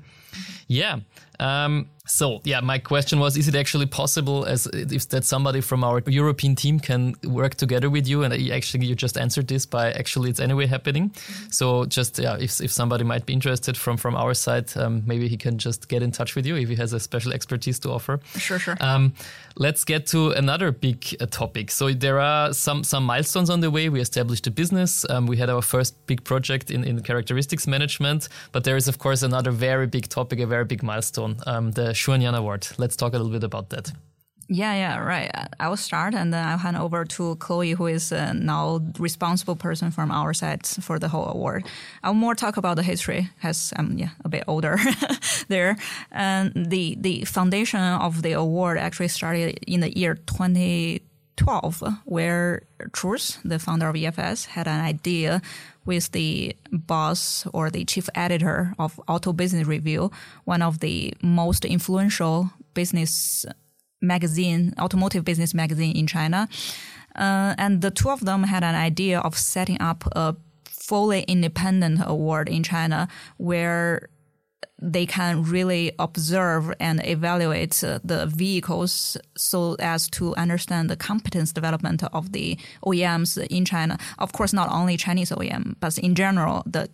Yeah. 0.66 1.00
Um, 1.40 1.88
so 2.06 2.40
yeah, 2.44 2.60
my 2.60 2.78
question 2.78 3.18
was: 3.18 3.36
Is 3.36 3.48
it 3.48 3.54
actually 3.54 3.86
possible, 3.86 4.44
as 4.44 4.66
if 4.66 5.08
that 5.08 5.24
somebody 5.24 5.62
from 5.62 5.82
our 5.82 6.02
European 6.06 6.54
team 6.54 6.78
can 6.78 7.14
work 7.24 7.54
together 7.54 7.88
with 7.88 8.06
you? 8.06 8.24
And 8.24 8.34
actually, 8.52 8.86
you 8.86 8.94
just 8.94 9.16
answered 9.16 9.48
this 9.48 9.64
by 9.64 9.90
actually 9.92 10.28
it's 10.28 10.40
anyway 10.40 10.66
happening. 10.66 11.12
So 11.50 11.86
just 11.86 12.18
yeah, 12.18 12.36
if 12.38 12.60
if 12.60 12.70
somebody 12.70 13.04
might 13.04 13.24
be 13.24 13.32
interested 13.32 13.76
from 13.76 13.96
from 13.96 14.16
our 14.16 14.34
side, 14.34 14.76
um, 14.76 15.02
maybe 15.06 15.28
he 15.28 15.38
can 15.38 15.56
just 15.56 15.88
get 15.88 16.02
in 16.02 16.10
touch 16.12 16.34
with 16.36 16.44
you 16.44 16.56
if 16.56 16.68
he 16.68 16.74
has 16.76 16.92
a 16.92 17.00
special 17.00 17.32
expertise 17.32 17.78
to 17.80 17.90
offer. 17.90 18.20
Sure, 18.36 18.58
sure. 18.58 18.76
Um, 18.80 19.14
let's 19.56 19.82
get 19.84 20.06
to 20.08 20.32
another 20.32 20.72
big 20.72 21.16
uh, 21.20 21.26
topic. 21.26 21.70
So 21.70 21.90
there 21.90 22.20
are 22.20 22.52
some 22.52 22.84
some 22.84 23.04
milestones 23.04 23.48
on 23.48 23.60
the 23.60 23.70
way. 23.70 23.88
We 23.88 24.00
established 24.00 24.46
a 24.46 24.50
business. 24.50 25.06
Um, 25.08 25.26
we 25.26 25.38
had 25.38 25.48
our 25.48 25.62
first 25.62 25.94
big 26.06 26.22
project 26.22 26.70
in 26.70 26.84
in 26.84 27.00
characteristics 27.00 27.66
management, 27.66 28.28
but 28.52 28.64
there 28.64 28.76
is 28.76 28.88
of 28.88 28.98
course 28.98 29.22
another 29.22 29.52
very 29.52 29.86
big 29.86 30.08
topic, 30.10 30.40
a 30.40 30.46
very 30.46 30.66
big 30.66 30.82
milestone, 30.82 31.23
um, 31.46 31.72
the 31.72 31.92
Xuanyuan 31.92 32.36
Award. 32.36 32.68
Let's 32.78 32.96
talk 32.96 33.14
a 33.14 33.16
little 33.16 33.32
bit 33.32 33.44
about 33.44 33.70
that. 33.70 33.92
Yeah, 34.48 34.74
yeah, 34.74 34.98
right. 34.98 35.30
I 35.58 35.68
will 35.68 35.76
start 35.76 36.14
and 36.14 36.32
then 36.32 36.46
I'll 36.46 36.58
hand 36.58 36.76
over 36.76 37.04
to 37.04 37.36
Chloe, 37.36 37.72
who 37.72 37.86
is 37.86 38.12
uh, 38.12 38.34
now 38.34 38.80
responsible 38.98 39.56
person 39.56 39.90
from 39.90 40.10
our 40.10 40.34
side 40.34 40.66
for 40.66 40.98
the 40.98 41.08
whole 41.08 41.28
award. 41.28 41.64
I'll 42.02 42.14
more 42.14 42.34
talk 42.34 42.56
about 42.56 42.76
the 42.76 42.82
history, 42.82 43.30
as 43.42 43.72
I'm 43.76 43.96
yeah 43.96 44.10
a 44.24 44.28
bit 44.28 44.44
older 44.46 44.78
there. 45.48 45.76
And 46.10 46.52
the 46.54 46.96
the 47.00 47.24
foundation 47.24 47.80
of 47.80 48.22
the 48.22 48.32
award 48.32 48.76
actually 48.78 49.08
started 49.08 49.58
in 49.66 49.80
the 49.80 49.96
year 49.98 50.16
2012, 51.36 51.82
where 52.04 52.62
Truls, 52.92 53.38
the 53.44 53.58
founder 53.58 53.88
of 53.88 53.94
EFS, 53.94 54.46
had 54.46 54.66
an 54.66 54.80
idea 54.80 55.42
with 55.84 56.12
the 56.12 56.56
boss 56.72 57.46
or 57.52 57.70
the 57.70 57.84
chief 57.84 58.08
editor 58.14 58.74
of 58.78 59.00
Auto 59.08 59.32
Business 59.32 59.66
Review, 59.66 60.10
one 60.44 60.62
of 60.62 60.80
the 60.80 61.12
most 61.22 61.64
influential 61.64 62.50
business 62.74 63.44
magazine, 64.00 64.74
automotive 64.78 65.24
business 65.24 65.54
magazine 65.54 65.96
in 65.96 66.06
China. 66.06 66.48
Uh, 67.16 67.54
and 67.58 67.80
the 67.80 67.90
two 67.90 68.10
of 68.10 68.24
them 68.24 68.44
had 68.44 68.64
an 68.64 68.74
idea 68.74 69.20
of 69.20 69.36
setting 69.36 69.80
up 69.80 70.04
a 70.12 70.36
fully 70.64 71.22
independent 71.22 72.00
award 72.04 72.48
in 72.48 72.62
China 72.62 73.08
where 73.38 74.08
they 74.80 75.06
can 75.06 75.42
really 75.42 75.92
observe 75.98 76.72
and 76.80 77.00
evaluate 77.04 77.82
uh, 77.82 77.98
the 78.04 78.26
vehicles 78.26 79.16
so 79.36 79.76
as 79.78 80.08
to 80.10 80.34
understand 80.36 80.90
the 80.90 80.96
competence 80.96 81.52
development 81.52 82.02
of 82.12 82.32
the 82.32 82.58
OEMs 82.84 83.44
in 83.48 83.64
China. 83.64 83.98
Of 84.18 84.32
course, 84.32 84.52
not 84.52 84.70
only 84.70 84.96
Chinese 84.96 85.30
OEM, 85.30 85.76
but 85.80 85.98
in 85.98 86.14
general, 86.14 86.62
the 86.66 86.88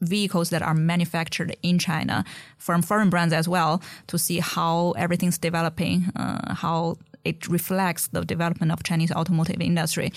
vehicles 0.00 0.50
that 0.50 0.62
are 0.62 0.74
manufactured 0.74 1.56
in 1.62 1.78
China 1.78 2.24
from 2.58 2.82
foreign 2.82 3.10
brands 3.10 3.32
as 3.32 3.48
well 3.48 3.82
to 4.06 4.18
see 4.18 4.40
how 4.40 4.92
everything's 4.92 5.38
developing, 5.38 6.06
uh, 6.16 6.54
how 6.54 6.96
it 7.24 7.48
reflects 7.48 8.08
the 8.08 8.24
development 8.24 8.72
of 8.72 8.82
Chinese 8.82 9.12
automotive 9.12 9.60
industry. 9.60 10.12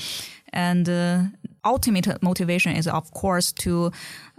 And 0.54 0.88
uh, 0.88 1.24
ultimate 1.66 2.22
motivation 2.22 2.76
is, 2.76 2.88
of 2.88 3.12
course, 3.12 3.52
to 3.54 3.92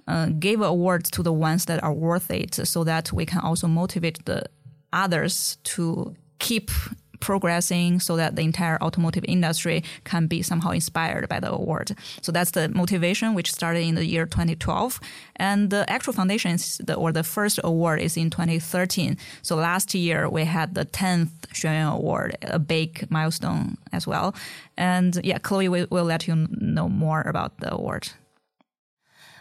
uh, 0.09 0.27
give 0.39 0.61
awards 0.61 1.11
to 1.11 1.23
the 1.23 1.33
ones 1.33 1.65
that 1.67 1.83
are 1.83 1.93
worth 1.93 2.31
it 2.31 2.55
so 2.55 2.85
that 2.85 3.13
we 3.13 3.27
can 3.27 3.41
also 3.41 3.67
motivate 3.67 4.25
the 4.25 4.45
others 4.93 5.59
to 5.65 6.15
keep 6.39 6.71
progressing 7.21 8.01
so 8.01 8.17
that 8.17 8.35
the 8.35 8.43
entire 8.43 8.83
automotive 8.83 9.25
industry 9.29 9.85
can 10.05 10.27
be 10.27 10.43
somehow 10.43 10.71
inspired 10.71 11.29
by 11.29 11.39
the 11.39 11.53
award. 11.53 11.97
So 12.23 12.33
that's 12.33 12.51
the 12.53 12.69
motivation, 12.71 13.35
which 13.35 13.53
started 13.53 13.81
in 13.81 13.95
the 13.95 14.07
year 14.07 14.27
2012. 14.27 14.99
And 15.37 15.71
the 15.71 15.89
actual 15.89 16.13
foundation 16.13 16.57
the, 16.81 16.95
or 16.95 17.13
the 17.13 17.23
first 17.23 17.61
award 17.63 18.01
is 18.01 18.17
in 18.17 18.31
2013. 18.31 19.17
So 19.43 19.57
last 19.57 19.95
year 19.95 20.29
we 20.29 20.45
had 20.45 20.75
the 20.75 20.87
10th 20.87 21.31
Xuanyuan 21.53 21.93
Award, 21.93 22.37
a 22.43 22.59
big 22.59 23.07
milestone 23.11 23.77
as 23.93 24.07
well. 24.07 24.35
And 24.77 25.21
yeah, 25.23 25.39
Chloe 25.39 25.69
will, 25.69 25.87
will 25.91 26.05
let 26.05 26.27
you 26.27 26.49
know 26.51 26.89
more 26.89 27.23
about 27.23 27.59
the 27.59 27.73
award. 27.73 28.09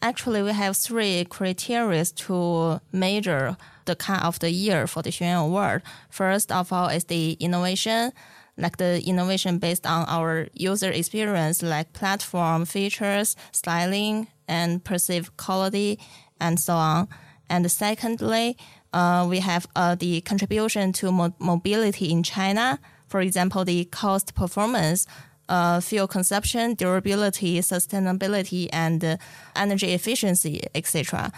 Actually, 0.01 0.41
we 0.41 0.53
have 0.53 0.77
three 0.77 1.25
criteria 1.25 2.06
to 2.06 2.79
measure 2.91 3.58
the 3.86 3.96
kind 3.96 4.24
of 4.24 4.39
the 4.39 4.50
year 4.51 4.88
for 4.88 5.01
the 5.01 5.10
Xuanyuan 5.10 5.46
Award. 5.46 5.82
First 6.10 6.51
of 6.51 6.72
all 6.72 6.88
is 6.88 7.06
the 7.06 7.34
innovation, 7.34 8.13
like 8.58 8.77
the 8.77 9.01
innovation 9.06 9.58
based 9.58 9.86
on 9.86 10.06
our 10.08 10.48
user 10.53 10.89
experience, 10.89 11.62
like 11.62 11.91
platform 11.91 12.65
features, 12.65 13.36
styling, 13.51 14.27
and 14.48 14.84
perceived 14.84 15.36
quality, 15.36 16.00
and 16.39 16.60
so 16.60 16.74
on. 16.75 17.10
And 17.50 17.70
secondly, 17.70 18.58
uh, 18.94 19.25
we 19.29 19.39
have 19.39 19.68
uh, 19.75 19.96
the 19.96 20.22
contribution 20.22 20.94
to 20.94 21.12
mo- 21.12 21.36
mobility 21.39 22.10
in 22.12 22.24
China. 22.24 22.79
For 23.08 23.22
example, 23.22 23.65
the 23.65 23.86
cost 23.86 24.36
performance 24.36 25.08
uh, 25.50 25.82
fuel 25.82 26.08
consumption, 26.08 26.75
durability, 26.75 27.60
sustainability, 27.60 28.70
and 28.72 29.03
uh, 29.03 29.18
energy 29.56 29.91
efficiency, 29.94 30.62
etc. 30.74 31.32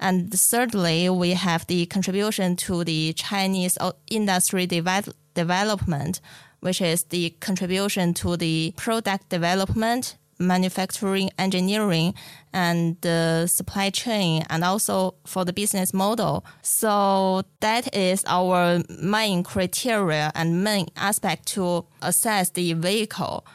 And 0.00 0.32
thirdly, 0.32 1.10
we 1.10 1.34
have 1.34 1.66
the 1.66 1.86
contribution 1.86 2.56
to 2.56 2.84
the 2.84 3.12
Chinese 3.12 3.76
industry 4.10 4.66
de- 4.66 5.04
development, 5.34 6.20
which 6.60 6.80
is 6.80 7.04
the 7.04 7.30
contribution 7.40 8.14
to 8.14 8.36
the 8.36 8.72
product 8.76 9.28
development, 9.28 10.16
manufacturing, 10.40 11.30
engineering, 11.38 12.14
and 12.52 12.96
the 13.02 13.46
supply 13.46 13.90
chain, 13.90 14.44
and 14.50 14.64
also 14.64 15.14
for 15.24 15.44
the 15.44 15.52
business 15.52 15.94
model. 15.94 16.44
So 16.62 17.42
that 17.60 17.94
is 17.94 18.24
our 18.26 18.82
main 19.00 19.44
criteria 19.44 20.32
and 20.34 20.64
main 20.64 20.88
aspect 20.96 21.46
to 21.48 21.84
assess 22.02 22.50
the 22.50 22.72
vehicle. 22.72 23.46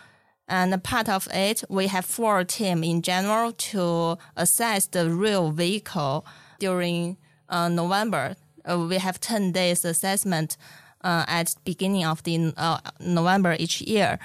And 0.47 0.81
part 0.83 1.09
of 1.09 1.27
it, 1.33 1.63
we 1.69 1.87
have 1.87 2.05
four 2.05 2.43
teams 2.43 2.85
in 2.85 3.01
general 3.01 3.51
to 3.51 4.17
assess 4.37 4.85
the 4.85 5.09
real 5.09 5.51
vehicle 5.51 6.25
during 6.59 7.17
uh, 7.49 7.67
November. 7.69 8.35
Uh, 8.69 8.85
we 8.87 8.97
have 8.97 9.19
10 9.19 9.51
days 9.51 9.83
assessment 9.83 10.57
uh, 11.01 11.25
at 11.27 11.55
beginning 11.65 12.05
of 12.05 12.23
the 12.23 12.53
uh, 12.57 12.79
November 12.99 13.55
each 13.57 13.81
year. 13.81 14.19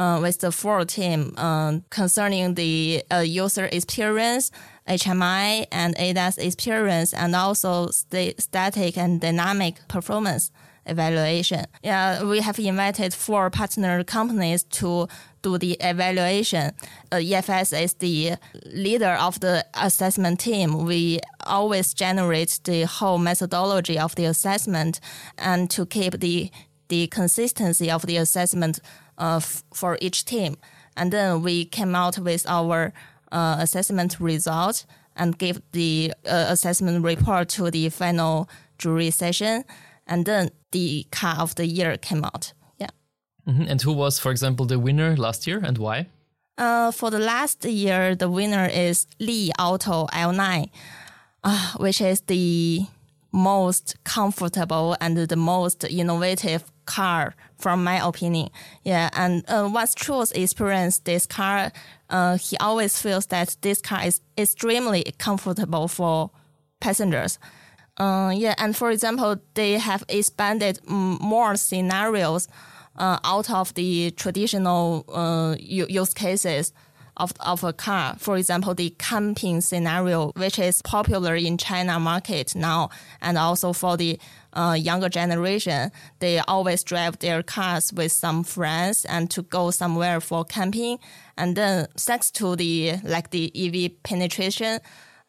Uh, 0.00 0.18
with 0.18 0.38
the 0.38 0.50
four 0.50 0.82
team 0.86 1.34
uh, 1.36 1.78
concerning 1.90 2.54
the 2.54 3.02
user 3.22 3.68
experience, 3.70 4.50
HMI 4.88 5.66
and 5.70 5.94
ADAS 5.98 6.38
experience, 6.38 7.12
and 7.12 7.36
also 7.36 7.90
st- 7.90 8.40
static 8.40 8.96
and 8.96 9.20
dynamic 9.20 9.74
performance 9.88 10.52
evaluation. 10.86 11.66
Yeah, 11.82 12.24
we 12.24 12.40
have 12.40 12.58
invited 12.58 13.12
four 13.12 13.50
partner 13.50 14.02
companies 14.04 14.62
to 14.80 15.06
do 15.42 15.58
the 15.58 15.76
evaluation. 15.80 16.72
Uh, 17.12 17.16
EFS 17.16 17.78
is 17.78 17.94
the 17.94 18.36
leader 18.64 19.16
of 19.20 19.40
the 19.40 19.66
assessment 19.74 20.40
team. 20.40 20.86
We 20.86 21.20
always 21.44 21.94
generate 21.94 22.60
the 22.64 22.84
whole 22.84 23.18
methodology 23.18 23.98
of 23.98 24.14
the 24.14 24.24
assessment 24.24 25.00
and 25.36 25.70
to 25.70 25.84
keep 25.86 26.20
the 26.20 26.50
the 26.88 27.06
consistency 27.06 27.88
of 27.88 28.04
the 28.06 28.16
assessment 28.16 28.80
uh, 29.20 29.40
for 29.72 29.96
each 30.00 30.24
team. 30.24 30.56
And 30.96 31.12
then 31.12 31.42
we 31.42 31.64
came 31.66 31.94
out 31.94 32.18
with 32.18 32.44
our 32.48 32.92
uh, 33.30 33.56
assessment 33.60 34.18
result 34.18 34.86
and 35.14 35.38
gave 35.38 35.60
the 35.72 36.12
uh, 36.26 36.46
assessment 36.48 37.04
report 37.04 37.48
to 37.50 37.70
the 37.70 37.88
final 37.90 38.48
jury 38.78 39.10
session. 39.10 39.64
And 40.06 40.26
then 40.26 40.50
the 40.72 41.06
car 41.12 41.36
of 41.38 41.54
the 41.54 41.66
year 41.66 41.96
came 41.96 42.24
out. 42.24 42.52
Yeah. 42.78 42.88
Mm-hmm. 43.46 43.66
And 43.68 43.82
who 43.82 43.92
was, 43.92 44.18
for 44.18 44.32
example, 44.32 44.66
the 44.66 44.78
winner 44.78 45.16
last 45.16 45.46
year 45.46 45.60
and 45.62 45.78
why? 45.78 46.06
Uh, 46.58 46.90
for 46.90 47.10
the 47.10 47.18
last 47.18 47.64
year, 47.64 48.14
the 48.14 48.28
winner 48.28 48.66
is 48.66 49.06
Li 49.18 49.50
Auto 49.58 50.06
L9, 50.08 50.68
uh, 51.44 51.72
which 51.76 52.00
is 52.00 52.20
the 52.22 52.86
most 53.32 53.96
comfortable 54.04 54.96
and 55.00 55.16
the 55.16 55.36
most 55.36 55.84
innovative 55.84 56.64
car, 56.90 57.34
from 57.58 57.84
my 57.84 58.06
opinion. 58.06 58.48
Yeah, 58.82 59.08
and 59.12 59.44
uh, 59.48 59.68
once 59.72 59.94
Truls 59.94 60.32
experienced 60.32 61.04
this 61.04 61.26
car, 61.26 61.72
uh, 62.08 62.36
he 62.36 62.56
always 62.58 63.00
feels 63.00 63.26
that 63.26 63.56
this 63.60 63.80
car 63.80 64.06
is 64.06 64.20
extremely 64.36 65.02
comfortable 65.18 65.88
for 65.88 66.30
passengers. 66.80 67.38
Uh, 67.96 68.32
yeah, 68.34 68.54
and 68.58 68.76
for 68.76 68.90
example, 68.90 69.36
they 69.54 69.78
have 69.78 70.02
expanded 70.08 70.80
more 70.88 71.56
scenarios 71.56 72.48
uh, 72.96 73.18
out 73.24 73.50
of 73.50 73.74
the 73.74 74.10
traditional 74.12 75.04
uh, 75.08 75.54
use 75.58 76.14
cases 76.14 76.72
of, 77.20 77.32
of 77.40 77.62
a 77.64 77.72
car. 77.72 78.16
For 78.18 78.36
example, 78.36 78.74
the 78.74 78.90
camping 78.98 79.60
scenario, 79.60 80.32
which 80.36 80.58
is 80.58 80.82
popular 80.82 81.36
in 81.36 81.58
China 81.58 82.00
market 82.00 82.54
now, 82.54 82.88
and 83.20 83.36
also 83.36 83.72
for 83.72 83.96
the 83.96 84.18
uh, 84.52 84.76
younger 84.78 85.08
generation, 85.08 85.90
they 86.18 86.38
always 86.40 86.82
drive 86.82 87.18
their 87.18 87.42
cars 87.42 87.92
with 87.92 88.12
some 88.12 88.44
friends 88.44 89.04
and 89.04 89.30
to 89.30 89.42
go 89.42 89.70
somewhere 89.70 90.20
for 90.20 90.44
camping. 90.44 90.98
And 91.36 91.56
then 91.56 91.86
thanks 91.96 92.30
to 92.32 92.56
the 92.56 92.94
like 93.04 93.30
the 93.30 93.52
EV 93.54 94.02
penetration, 94.02 94.80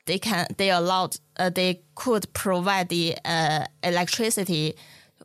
they 0.06 0.20
can 0.20 0.48
they 0.58 0.72
allowed 0.72 1.18
uh, 1.38 1.50
they 1.50 1.82
could 1.96 2.32
provide 2.34 2.90
the 2.90 3.18
uh, 3.26 3.66
electricity 3.84 4.76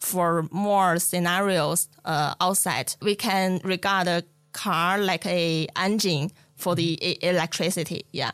for 0.01 0.47
more 0.51 0.99
scenarios 0.99 1.89
uh, 2.05 2.35
outside. 2.41 2.95
We 3.01 3.15
can 3.15 3.61
regard 3.65 4.09
a 4.09 4.23
car 4.53 4.99
like 4.99 5.27
a 5.27 5.69
engine 5.77 6.31
for 6.55 6.75
the 6.75 7.19
electricity. 7.23 8.05
Yeah. 8.13 8.33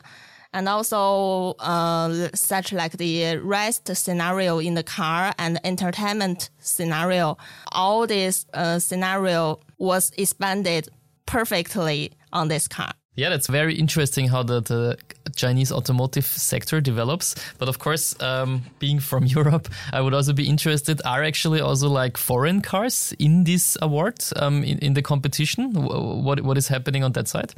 And 0.53 0.69
also, 0.69 1.55
uh, 1.59 2.29
such 2.35 2.71
like 2.71 2.93
the 2.97 3.37
rest 3.37 3.95
scenario 3.95 4.59
in 4.59 4.75
the 4.75 4.83
car 4.83 5.33
and 5.39 5.59
entertainment 5.63 6.51
scenario, 6.59 7.37
all 7.71 8.05
this 8.05 8.45
uh, 8.53 8.77
scenario 8.79 9.59
was 9.79 10.11
expanded 10.17 10.89
perfectly 11.25 12.11
on 12.31 12.49
this 12.49 12.67
car. 12.67 12.93
Yeah, 13.15 13.29
that's 13.29 13.47
very 13.47 13.75
interesting 13.75 14.27
how 14.27 14.41
the, 14.41 14.61
the 14.61 14.97
Chinese 15.35 15.71
automotive 15.71 16.25
sector 16.25 16.81
develops. 16.81 17.35
But 17.59 17.69
of 17.69 17.77
course, 17.77 18.19
um, 18.21 18.63
being 18.79 18.99
from 18.99 19.25
Europe, 19.37 19.69
I 19.91 20.01
would 20.01 20.13
also 20.13 20.33
be 20.33 20.47
interested. 20.49 20.99
Are 21.05 21.23
actually 21.23 21.61
also 21.61 21.89
like 21.89 22.17
foreign 22.17 22.61
cars 22.61 23.13
in 23.19 23.43
this 23.43 23.77
award 23.81 24.23
um, 24.35 24.63
in, 24.63 24.79
in 24.79 24.93
the 24.93 25.03
competition? 25.03 25.73
What 25.73 26.41
what 26.41 26.57
is 26.57 26.67
happening 26.67 27.03
on 27.03 27.11
that 27.11 27.27
side? 27.27 27.53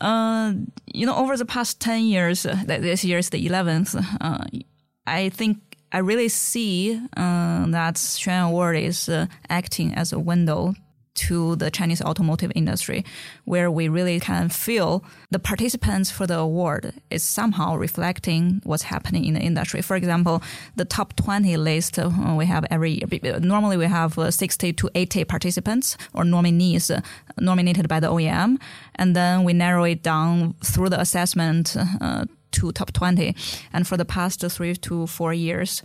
Uh, 0.00 0.52
you 0.92 1.06
know, 1.06 1.16
over 1.16 1.36
the 1.36 1.46
past 1.46 1.80
ten 1.80 2.04
years, 2.04 2.46
uh, 2.46 2.56
this 2.66 3.04
year 3.04 3.18
is 3.18 3.30
the 3.30 3.46
eleventh. 3.46 3.94
Uh, 4.20 4.44
I 5.06 5.30
think 5.30 5.58
I 5.92 5.98
really 5.98 6.28
see 6.28 7.00
uh, 7.16 7.66
that 7.70 7.94
Xuan 7.94 8.48
Award 8.48 8.76
is 8.76 9.08
uh, 9.08 9.26
acting 9.48 9.94
as 9.94 10.12
a 10.12 10.18
window 10.18 10.74
to 11.16 11.56
the 11.56 11.70
Chinese 11.70 12.00
automotive 12.02 12.52
industry, 12.54 13.04
where 13.44 13.70
we 13.70 13.88
really 13.88 14.20
can 14.20 14.48
feel 14.48 15.04
the 15.30 15.38
participants 15.38 16.10
for 16.10 16.26
the 16.26 16.38
award 16.38 16.94
is 17.10 17.22
somehow 17.22 17.76
reflecting 17.76 18.60
what's 18.64 18.84
happening 18.84 19.24
in 19.24 19.34
the 19.34 19.40
industry. 19.40 19.82
For 19.82 19.96
example, 19.96 20.42
the 20.76 20.84
top 20.84 21.16
20 21.16 21.56
list 21.56 21.98
uh, 21.98 22.10
we 22.36 22.46
have 22.46 22.64
every 22.70 23.02
year. 23.22 23.40
Normally, 23.40 23.76
we 23.76 23.86
have 23.86 24.18
uh, 24.18 24.30
60 24.30 24.72
to 24.74 24.90
80 24.94 25.24
participants 25.24 25.96
or 26.14 26.24
nominees 26.24 26.90
uh, 26.90 27.00
nominated 27.40 27.88
by 27.88 28.00
the 28.00 28.08
OEM, 28.08 28.58
and 28.94 29.16
then 29.16 29.44
we 29.44 29.52
narrow 29.52 29.84
it 29.84 30.02
down 30.02 30.54
through 30.62 30.90
the 30.90 31.00
assessment 31.00 31.76
uh, 32.00 32.24
to 32.52 32.72
top 32.72 32.92
20. 32.92 33.34
And 33.72 33.86
for 33.86 33.96
the 33.96 34.04
past 34.04 34.40
three 34.50 34.74
to 34.74 35.06
four 35.06 35.34
years, 35.34 35.82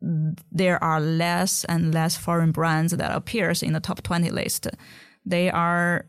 there 0.00 0.82
are 0.82 1.00
less 1.00 1.64
and 1.64 1.92
less 1.92 2.16
foreign 2.16 2.52
brands 2.52 2.92
that 2.92 3.14
appears 3.14 3.62
in 3.62 3.72
the 3.72 3.80
top 3.80 4.02
20 4.02 4.30
list. 4.30 4.68
They 5.26 5.50
are 5.50 6.06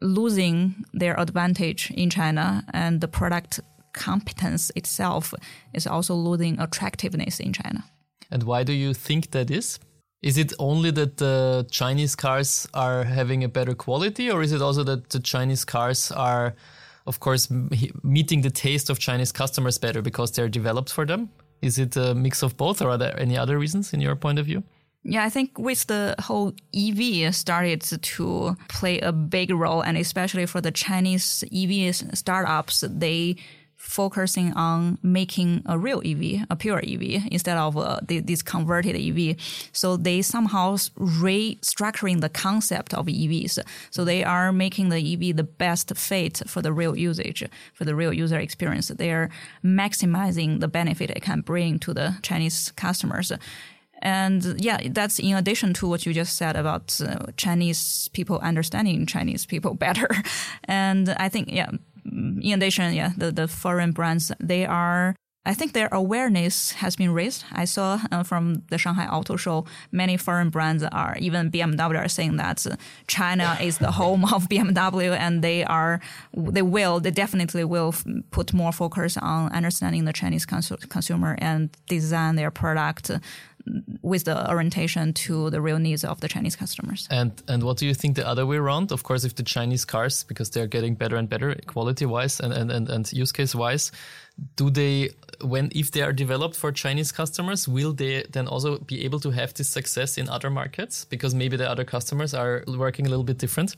losing 0.00 0.84
their 0.92 1.18
advantage 1.18 1.90
in 1.90 2.10
China 2.10 2.64
and 2.72 3.00
the 3.00 3.08
product 3.08 3.60
competence 3.92 4.70
itself 4.76 5.34
is 5.74 5.86
also 5.86 6.14
losing 6.14 6.58
attractiveness 6.60 7.40
in 7.40 7.52
China. 7.52 7.84
And 8.30 8.44
why 8.44 8.62
do 8.62 8.72
you 8.72 8.94
think 8.94 9.32
that 9.32 9.50
is? 9.50 9.78
Is 10.22 10.36
it 10.36 10.52
only 10.58 10.90
that 10.92 11.16
the 11.16 11.66
Chinese 11.70 12.14
cars 12.14 12.68
are 12.74 13.04
having 13.04 13.42
a 13.42 13.48
better 13.48 13.74
quality, 13.74 14.30
or 14.30 14.42
is 14.42 14.52
it 14.52 14.60
also 14.60 14.84
that 14.84 15.10
the 15.10 15.18
Chinese 15.18 15.64
cars 15.64 16.12
are, 16.12 16.54
of 17.06 17.20
course, 17.20 17.50
meeting 18.02 18.42
the 18.42 18.50
taste 18.50 18.90
of 18.90 18.98
Chinese 18.98 19.32
customers 19.32 19.78
better 19.78 20.02
because 20.02 20.32
they're 20.32 20.48
developed 20.48 20.92
for 20.92 21.06
them? 21.06 21.30
Is 21.62 21.78
it 21.78 21.96
a 21.96 22.14
mix 22.14 22.42
of 22.42 22.56
both, 22.56 22.80
or 22.82 22.90
are 22.90 22.98
there 22.98 23.18
any 23.18 23.36
other 23.36 23.58
reasons 23.58 23.92
in 23.92 24.00
your 24.00 24.16
point 24.16 24.38
of 24.38 24.46
view? 24.46 24.62
Yeah, 25.02 25.24
I 25.24 25.30
think 25.30 25.58
with 25.58 25.86
the 25.86 26.14
whole 26.18 26.52
EV 26.74 27.34
started 27.34 27.80
to 27.80 28.56
play 28.68 28.98
a 29.00 29.12
big 29.12 29.50
role, 29.50 29.80
and 29.80 29.96
especially 29.96 30.46
for 30.46 30.60
the 30.60 30.70
Chinese 30.70 31.42
EV 31.52 31.94
startups, 32.14 32.84
they 32.86 33.36
focusing 33.80 34.52
on 34.52 34.98
making 35.02 35.62
a 35.64 35.78
real 35.78 36.02
EV, 36.04 36.46
a 36.50 36.54
pure 36.54 36.80
EV, 36.86 37.26
instead 37.32 37.56
of 37.56 37.78
uh, 37.78 37.98
this 38.06 38.42
converted 38.42 38.94
EV. 38.94 39.36
So 39.72 39.96
they 39.96 40.20
somehow 40.20 40.76
restructuring 40.76 42.20
the 42.20 42.28
concept 42.28 42.92
of 42.92 43.06
EVs. 43.06 43.58
So 43.90 44.04
they 44.04 44.22
are 44.22 44.52
making 44.52 44.90
the 44.90 44.98
EV 44.98 45.34
the 45.34 45.44
best 45.44 45.96
fit 45.96 46.42
for 46.46 46.60
the 46.60 46.74
real 46.74 46.94
usage, 46.94 47.42
for 47.72 47.86
the 47.86 47.94
real 47.94 48.12
user 48.12 48.38
experience. 48.38 48.88
They 48.88 49.12
are 49.12 49.30
maximizing 49.64 50.60
the 50.60 50.68
benefit 50.68 51.08
it 51.08 51.22
can 51.22 51.40
bring 51.40 51.78
to 51.78 51.94
the 51.94 52.18
Chinese 52.22 52.72
customers. 52.76 53.32
And 54.02 54.58
yeah, 54.58 54.78
that's 54.90 55.18
in 55.18 55.36
addition 55.36 55.74
to 55.74 55.88
what 55.88 56.06
you 56.06 56.12
just 56.12 56.36
said 56.36 56.56
about 56.56 56.98
uh, 57.00 57.26
Chinese 57.36 58.08
people 58.12 58.38
understanding 58.38 59.06
Chinese 59.06 59.46
people 59.46 59.74
better. 59.86 60.08
and 60.64 61.10
I 61.10 61.28
think, 61.28 61.50
yeah, 61.50 61.70
in 62.04 62.52
addition, 62.54 62.94
yeah, 62.94 63.12
the, 63.16 63.32
the 63.32 63.48
foreign 63.48 63.92
brands, 63.92 64.32
they 64.40 64.66
are 64.66 65.14
I 65.46 65.54
think 65.54 65.72
their 65.72 65.88
awareness 65.90 66.72
has 66.72 66.96
been 66.96 67.12
raised. 67.12 67.44
I 67.50 67.64
saw 67.64 67.98
uh, 68.12 68.22
from 68.22 68.62
the 68.70 68.76
Shanghai 68.76 69.06
Auto 69.06 69.36
Show, 69.36 69.64
many 69.90 70.18
foreign 70.18 70.50
brands 70.50 70.82
are, 70.82 71.16
even 71.18 71.50
BMW 71.50 71.98
are 71.98 72.08
saying 72.08 72.36
that 72.36 72.66
China 73.06 73.56
is 73.58 73.78
the 73.78 73.90
home 73.92 74.24
of 74.26 74.50
BMW 74.50 75.16
and 75.16 75.42
they 75.42 75.64
are, 75.64 76.00
they 76.36 76.60
will, 76.60 77.00
they 77.00 77.10
definitely 77.10 77.64
will 77.64 77.94
put 78.30 78.52
more 78.52 78.70
focus 78.70 79.16
on 79.16 79.50
understanding 79.52 80.04
the 80.04 80.12
Chinese 80.12 80.44
cons- 80.44 80.72
consumer 80.90 81.36
and 81.38 81.70
design 81.88 82.36
their 82.36 82.50
product 82.50 83.10
with 84.02 84.24
the 84.24 84.50
orientation 84.50 85.12
to 85.12 85.50
the 85.50 85.60
real 85.60 85.78
needs 85.78 86.04
of 86.04 86.20
the 86.20 86.28
Chinese 86.28 86.56
customers. 86.56 87.06
And 87.10 87.32
and 87.48 87.62
what 87.62 87.78
do 87.78 87.86
you 87.86 87.94
think 87.94 88.16
the 88.16 88.26
other 88.26 88.46
way 88.46 88.56
around? 88.56 88.92
Of 88.92 89.02
course, 89.02 89.24
if 89.24 89.34
the 89.34 89.42
Chinese 89.42 89.84
cars, 89.84 90.24
because 90.24 90.50
they're 90.50 90.66
getting 90.66 90.94
better 90.94 91.16
and 91.16 91.28
better 91.28 91.54
quality 91.66 92.06
wise 92.06 92.40
and, 92.40 92.52
and, 92.52 92.70
and, 92.70 92.88
and 92.88 93.12
use 93.12 93.32
case 93.32 93.54
wise, 93.54 93.92
do 94.56 94.70
they 94.70 95.10
when 95.42 95.70
if 95.74 95.90
they 95.90 96.02
are 96.02 96.12
developed 96.12 96.56
for 96.56 96.72
Chinese 96.72 97.12
customers, 97.12 97.68
will 97.68 97.92
they 97.92 98.24
then 98.30 98.46
also 98.46 98.78
be 98.78 99.04
able 99.04 99.20
to 99.20 99.30
have 99.30 99.54
this 99.54 99.68
success 99.68 100.18
in 100.18 100.28
other 100.28 100.50
markets? 100.50 101.04
Because 101.04 101.34
maybe 101.34 101.56
the 101.56 101.70
other 101.70 101.84
customers 101.84 102.34
are 102.34 102.64
working 102.66 103.06
a 103.06 103.08
little 103.08 103.24
bit 103.24 103.38
different 103.38 103.76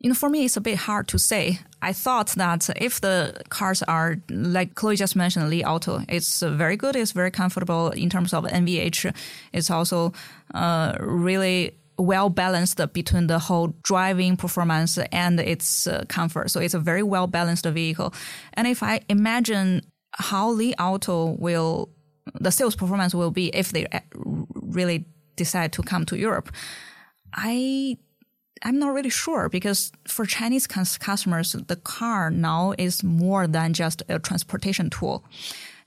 you 0.00 0.08
know, 0.08 0.14
for 0.14 0.28
me, 0.28 0.44
it's 0.44 0.56
a 0.56 0.60
bit 0.60 0.76
hard 0.76 1.08
to 1.08 1.18
say. 1.18 1.60
I 1.80 1.92
thought 1.92 2.28
that 2.36 2.68
if 2.76 3.00
the 3.00 3.42
cars 3.48 3.82
are 3.82 4.16
like 4.28 4.74
Chloe 4.74 4.96
just 4.96 5.16
mentioned, 5.16 5.48
Li 5.48 5.64
Auto, 5.64 6.02
it's 6.08 6.42
very 6.42 6.76
good. 6.76 6.96
It's 6.96 7.12
very 7.12 7.30
comfortable 7.30 7.90
in 7.90 8.10
terms 8.10 8.34
of 8.34 8.44
NVH. 8.44 9.14
It's 9.52 9.70
also 9.70 10.12
uh, 10.54 10.96
really 11.00 11.76
well 11.98 12.28
balanced 12.28 12.80
between 12.92 13.26
the 13.26 13.38
whole 13.38 13.74
driving 13.82 14.36
performance 14.36 14.98
and 14.98 15.40
its 15.40 15.86
uh, 15.86 16.04
comfort. 16.08 16.50
So 16.50 16.60
it's 16.60 16.74
a 16.74 16.78
very 16.78 17.02
well 17.02 17.26
balanced 17.26 17.64
vehicle. 17.64 18.12
And 18.54 18.66
if 18.66 18.82
I 18.82 19.00
imagine 19.08 19.82
how 20.12 20.50
Li 20.50 20.74
Auto 20.74 21.36
will, 21.38 21.90
the 22.38 22.50
sales 22.50 22.76
performance 22.76 23.14
will 23.14 23.30
be 23.30 23.48
if 23.54 23.72
they 23.72 23.86
uh, 23.86 24.00
really 24.14 25.06
decide 25.36 25.72
to 25.72 25.82
come 25.82 26.04
to 26.06 26.18
Europe, 26.18 26.50
I 27.32 27.96
I'm 28.62 28.78
not 28.78 28.94
really 28.94 29.10
sure 29.10 29.48
because 29.48 29.92
for 30.06 30.24
Chinese 30.24 30.66
customers, 30.66 31.52
the 31.52 31.76
car 31.76 32.30
now 32.30 32.74
is 32.78 33.04
more 33.04 33.46
than 33.46 33.72
just 33.72 34.02
a 34.08 34.18
transportation 34.18 34.90
tool. 34.90 35.24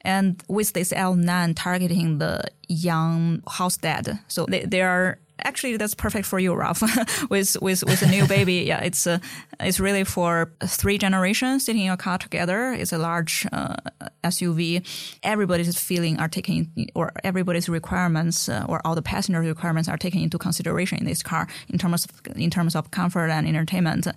And 0.01 0.41
with 0.47 0.73
this 0.73 0.93
L9 0.93 1.53
targeting 1.55 2.19
the 2.19 2.43
young 2.67 3.41
house 3.49 3.77
dad, 3.77 4.19
so 4.27 4.45
they, 4.45 4.63
they 4.63 4.81
are 4.81 5.19
actually 5.43 5.77
that's 5.77 5.95
perfect 5.95 6.25
for 6.25 6.39
you, 6.39 6.53
Ralph. 6.53 6.81
with 7.29 7.57
with 7.61 7.83
with 7.83 8.01
a 8.01 8.07
new 8.07 8.27
baby, 8.27 8.53
yeah, 8.67 8.81
it's 8.81 9.07
uh, 9.07 9.19
it's 9.59 9.79
really 9.79 10.03
for 10.03 10.51
three 10.63 10.97
generations 10.97 11.65
sitting 11.65 11.83
in 11.83 11.91
a 11.91 11.97
car 11.97 12.17
together. 12.17 12.73
It's 12.73 12.93
a 12.93 12.97
large 12.97 13.47
uh, 13.51 13.75
SUV. 14.23 14.85
Everybody's 15.23 15.79
feeling 15.79 16.19
are 16.19 16.27
taken 16.27 16.71
or 16.95 17.11
everybody's 17.23 17.69
requirements 17.69 18.49
uh, 18.49 18.65
or 18.67 18.81
all 18.85 18.95
the 18.95 19.01
passenger 19.01 19.41
requirements 19.41 19.89
are 19.89 19.97
taken 19.97 20.21
into 20.21 20.37
consideration 20.37 20.97
in 20.97 21.05
this 21.05 21.23
car 21.23 21.47
in 21.69 21.77
terms 21.77 22.05
of 22.05 22.37
in 22.37 22.49
terms 22.49 22.75
of 22.75 22.91
comfort 22.91 23.29
and 23.29 23.47
entertainment. 23.47 24.07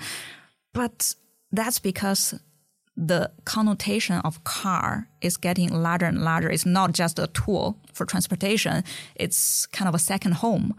But 0.72 1.14
that's 1.50 1.78
because 1.78 2.34
the 2.96 3.30
connotation 3.44 4.16
of 4.16 4.44
car 4.44 5.08
is 5.22 5.36
getting 5.36 5.72
larger 5.72 6.06
and 6.06 6.22
larger. 6.22 6.50
It's 6.50 6.66
not 6.66 6.92
just 6.92 7.18
a 7.18 7.26
tool 7.28 7.78
for 7.92 8.04
transportation. 8.04 8.84
It's 9.14 9.66
kind 9.66 9.88
of 9.88 9.94
a 9.94 9.98
second 9.98 10.34
home 10.34 10.74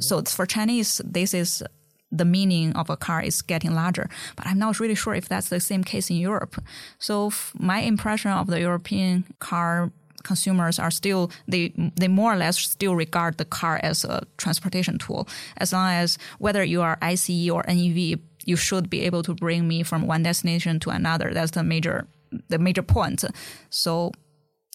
so 0.00 0.22
for 0.22 0.46
Chinese, 0.46 1.00
this 1.04 1.34
is 1.34 1.62
the 2.10 2.24
meaning 2.24 2.72
of 2.76 2.90
a 2.90 2.96
car 2.96 3.22
is 3.22 3.42
getting 3.42 3.74
larger. 3.74 4.08
But 4.36 4.46
I'm 4.46 4.58
not 4.58 4.78
really 4.78 4.94
sure 4.94 5.14
if 5.14 5.28
that's 5.28 5.48
the 5.48 5.60
same 5.60 5.82
case 5.82 6.10
in 6.10 6.16
Europe. 6.16 6.56
So 6.98 7.32
my 7.58 7.80
impression 7.80 8.30
of 8.30 8.46
the 8.46 8.60
European 8.60 9.24
car 9.40 9.90
consumers 10.22 10.78
are 10.78 10.90
still 10.90 11.30
they 11.46 11.72
they 11.96 12.08
more 12.08 12.32
or 12.32 12.36
less 12.36 12.58
still 12.58 12.96
regard 12.96 13.36
the 13.36 13.44
car 13.44 13.78
as 13.82 14.04
a 14.04 14.22
transportation 14.38 14.98
tool. 14.98 15.28
As 15.58 15.72
long 15.72 15.90
as 15.90 16.18
whether 16.38 16.64
you 16.64 16.82
are 16.82 16.98
ICE 17.02 17.50
or 17.50 17.62
NEV, 17.68 18.18
you 18.44 18.56
should 18.56 18.88
be 18.88 19.02
able 19.02 19.22
to 19.22 19.34
bring 19.34 19.68
me 19.68 19.82
from 19.82 20.06
one 20.06 20.22
destination 20.22 20.80
to 20.80 20.90
another. 20.90 21.32
That's 21.34 21.52
the 21.52 21.62
major 21.62 22.06
the 22.48 22.58
major 22.58 22.82
point. 22.82 23.24
So 23.70 24.12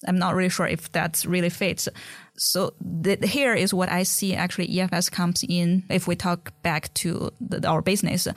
I'm 0.07 0.17
not 0.17 0.35
really 0.35 0.49
sure 0.49 0.67
if 0.67 0.91
that 0.93 1.23
really 1.27 1.49
fits. 1.49 1.89
So 2.37 2.73
the, 2.79 3.17
here 3.21 3.53
is 3.53 3.73
what 3.73 3.89
I 3.89 4.03
see 4.03 4.33
actually 4.33 4.67
EFS 4.69 5.11
comes 5.11 5.43
in. 5.47 5.83
If 5.89 6.07
we 6.07 6.15
talk 6.15 6.53
back 6.63 6.93
to 6.95 7.31
the, 7.41 7.67
our 7.67 7.81
business, 7.81 8.27
uh, 8.27 8.33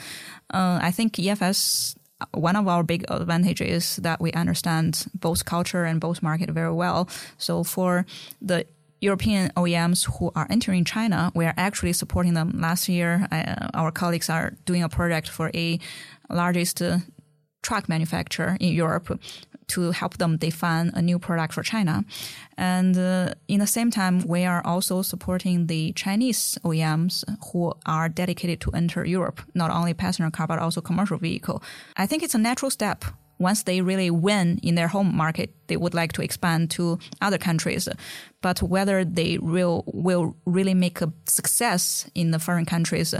I 0.83 0.91
think 0.91 1.15
EFS, 1.15 1.97
one 2.33 2.57
of 2.57 2.67
our 2.67 2.83
big 2.83 3.05
advantages 3.09 3.69
is 3.69 3.97
that 3.97 4.21
we 4.21 4.33
understand 4.33 5.07
both 5.15 5.45
culture 5.45 5.85
and 5.85 6.01
both 6.01 6.23
market 6.23 6.51
very 6.51 6.73
well. 6.73 7.09
So 7.39 7.63
for 7.63 8.07
the 8.41 8.67
European 9.01 9.51
OEMs 9.57 10.19
who 10.19 10.31
are 10.35 10.47
entering 10.51 10.85
China, 10.85 11.31
we 11.35 11.45
are 11.45 11.55
actually 11.57 11.93
supporting 11.93 12.35
them. 12.35 12.61
Last 12.61 12.89
year, 12.89 13.27
uh, 13.31 13.69
our 13.75 13.91
colleagues 13.91 14.31
are 14.31 14.55
doing 14.65 14.83
a 14.83 14.89
project 14.89 15.29
for 15.29 15.51
a 15.55 15.79
largest 16.29 16.83
uh, 16.83 16.99
truck 17.63 17.89
manufacturer 17.89 18.57
in 18.61 18.73
Europe 18.73 19.21
to 19.73 19.91
help 19.91 20.19
them 20.19 20.37
define 20.37 20.91
a 20.95 21.03
new 21.03 21.19
product 21.19 21.55
for 21.55 21.63
China. 21.63 22.05
And 22.57 22.97
uh, 22.97 23.35
in 23.49 23.61
the 23.61 23.67
same 23.67 23.91
time, 23.91 24.27
we 24.27 24.45
are 24.45 24.63
also 24.65 25.03
supporting 25.03 25.67
the 25.67 25.93
Chinese 25.93 26.59
OEMs 26.65 27.25
who 27.53 27.73
are 27.87 28.09
dedicated 28.09 28.61
to 28.61 28.71
enter 28.73 29.05
Europe, 29.05 29.41
not 29.55 29.71
only 29.71 29.95
passenger 29.95 30.31
car, 30.31 30.47
but 30.47 30.59
also 30.59 30.81
commercial 30.81 31.19
vehicle. 31.19 31.63
I 31.97 32.07
think 32.07 32.23
it's 32.23 32.35
a 32.35 32.39
natural 32.39 32.71
step. 32.71 33.05
Once 33.39 33.65
they 33.65 33.81
really 33.81 34.11
win 34.11 34.61
in 34.63 34.75
their 34.77 34.89
home 34.89 35.17
market, 35.17 35.55
they 35.67 35.77
would 35.77 35.95
like 35.95 36.13
to 36.13 36.23
expand 36.23 36.71
to 36.71 36.99
other 37.21 37.39
countries. 37.39 37.89
But 38.41 38.63
whether 38.63 39.05
they 39.05 39.39
will, 39.39 39.85
will 39.87 40.37
really 40.47 40.75
make 40.75 41.01
a 41.01 41.13
success 41.27 42.09
in 42.15 42.31
the 42.31 42.39
foreign 42.39 42.67
countries, 42.67 43.15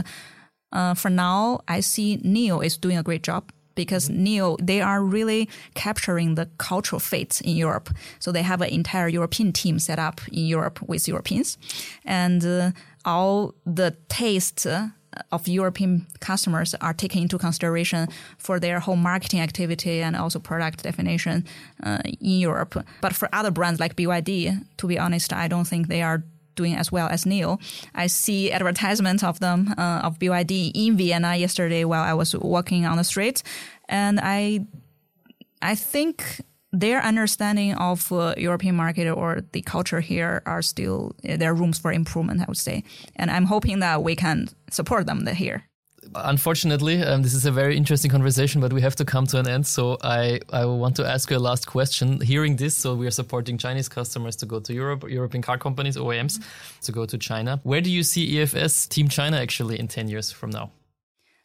uh, 0.71 0.93
for 0.93 1.09
now, 1.09 1.59
I 1.67 1.81
see 1.81 2.17
NIO 2.17 2.65
is 2.65 2.77
doing 2.77 2.97
a 2.97 3.03
great 3.03 3.23
job 3.23 3.51
because 3.75 4.09
mm-hmm. 4.09 4.23
NIO, 4.23 4.57
they 4.61 4.81
are 4.81 5.03
really 5.03 5.49
capturing 5.73 6.35
the 6.35 6.47
cultural 6.57 6.99
fate 6.99 7.41
in 7.41 7.55
Europe. 7.55 7.89
So 8.19 8.31
they 8.31 8.43
have 8.43 8.61
an 8.61 8.69
entire 8.69 9.07
European 9.07 9.51
team 9.51 9.79
set 9.79 9.99
up 9.99 10.21
in 10.27 10.45
Europe 10.45 10.81
with 10.81 11.07
Europeans. 11.07 11.57
And 12.05 12.45
uh, 12.45 12.71
all 13.05 13.53
the 13.65 13.95
taste 14.09 14.67
of 15.31 15.47
European 15.47 16.07
customers 16.19 16.75
are 16.75 16.93
taken 16.93 17.21
into 17.21 17.37
consideration 17.37 18.07
for 18.37 18.59
their 18.59 18.79
whole 18.79 18.95
marketing 18.95 19.39
activity 19.41 20.01
and 20.01 20.15
also 20.15 20.39
product 20.39 20.83
definition 20.83 21.45
uh, 21.83 21.99
in 22.05 22.39
Europe. 22.39 22.83
But 23.01 23.13
for 23.13 23.29
other 23.33 23.51
brands 23.51 23.79
like 23.79 23.95
BYD, 23.95 24.65
to 24.77 24.87
be 24.87 24.97
honest, 24.97 25.33
I 25.33 25.47
don't 25.47 25.65
think 25.65 25.87
they 25.87 26.01
are 26.01 26.23
doing 26.55 26.75
as 26.75 26.91
well 26.91 27.07
as 27.07 27.25
NIO. 27.25 27.59
I 27.95 28.07
see 28.07 28.51
advertisements 28.51 29.23
of 29.23 29.39
them 29.39 29.73
uh, 29.77 30.01
of 30.03 30.19
BYD 30.19 30.71
in 30.73 30.97
Vienna 30.97 31.35
yesterday 31.35 31.85
while 31.85 32.03
I 32.03 32.13
was 32.13 32.35
walking 32.35 32.85
on 32.85 32.97
the 32.97 33.03
street, 33.03 33.43
and 33.89 34.19
I 34.21 34.65
I 35.61 35.75
think 35.75 36.41
their 36.71 37.01
understanding 37.01 37.75
of 37.75 38.11
uh, 38.11 38.33
European 38.37 38.75
market 38.75 39.07
or 39.09 39.41
the 39.51 39.61
culture 39.61 40.01
here 40.01 40.41
are 40.45 40.61
still 40.61 41.15
there 41.23 41.51
are 41.51 41.55
rooms 41.55 41.79
for 41.79 41.91
improvement. 41.91 42.41
I 42.41 42.45
would 42.47 42.57
say, 42.57 42.83
and 43.15 43.29
I'm 43.29 43.45
hoping 43.45 43.79
that 43.79 44.03
we 44.03 44.15
can 44.15 44.49
support 44.69 45.05
them 45.05 45.25
here 45.27 45.63
unfortunately, 46.15 47.01
um, 47.03 47.21
this 47.23 47.33
is 47.33 47.45
a 47.45 47.51
very 47.51 47.75
interesting 47.77 48.11
conversation, 48.11 48.61
but 48.61 48.73
we 48.73 48.81
have 48.81 48.95
to 48.95 49.05
come 49.05 49.25
to 49.27 49.39
an 49.39 49.47
end. 49.47 49.65
So 49.67 49.97
I, 50.01 50.39
I 50.51 50.65
want 50.65 50.95
to 50.97 51.05
ask 51.05 51.29
you 51.29 51.37
a 51.37 51.39
last 51.39 51.67
question. 51.67 52.21
Hearing 52.21 52.55
this, 52.55 52.75
so 52.75 52.95
we 52.95 53.07
are 53.07 53.11
supporting 53.11 53.57
Chinese 53.57 53.89
customers 53.89 54.35
to 54.37 54.45
go 54.45 54.59
to 54.59 54.73
Europe, 54.73 55.03
European 55.09 55.41
car 55.41 55.57
companies, 55.57 55.97
OEMs, 55.97 56.41
to 56.81 56.91
go 56.91 57.05
to 57.05 57.17
China. 57.17 57.59
Where 57.63 57.81
do 57.81 57.89
you 57.89 58.03
see 58.03 58.35
EFS 58.35 58.87
Team 58.89 59.07
China 59.07 59.37
actually 59.37 59.79
in 59.79 59.87
10 59.87 60.07
years 60.07 60.31
from 60.31 60.49
now? 60.49 60.71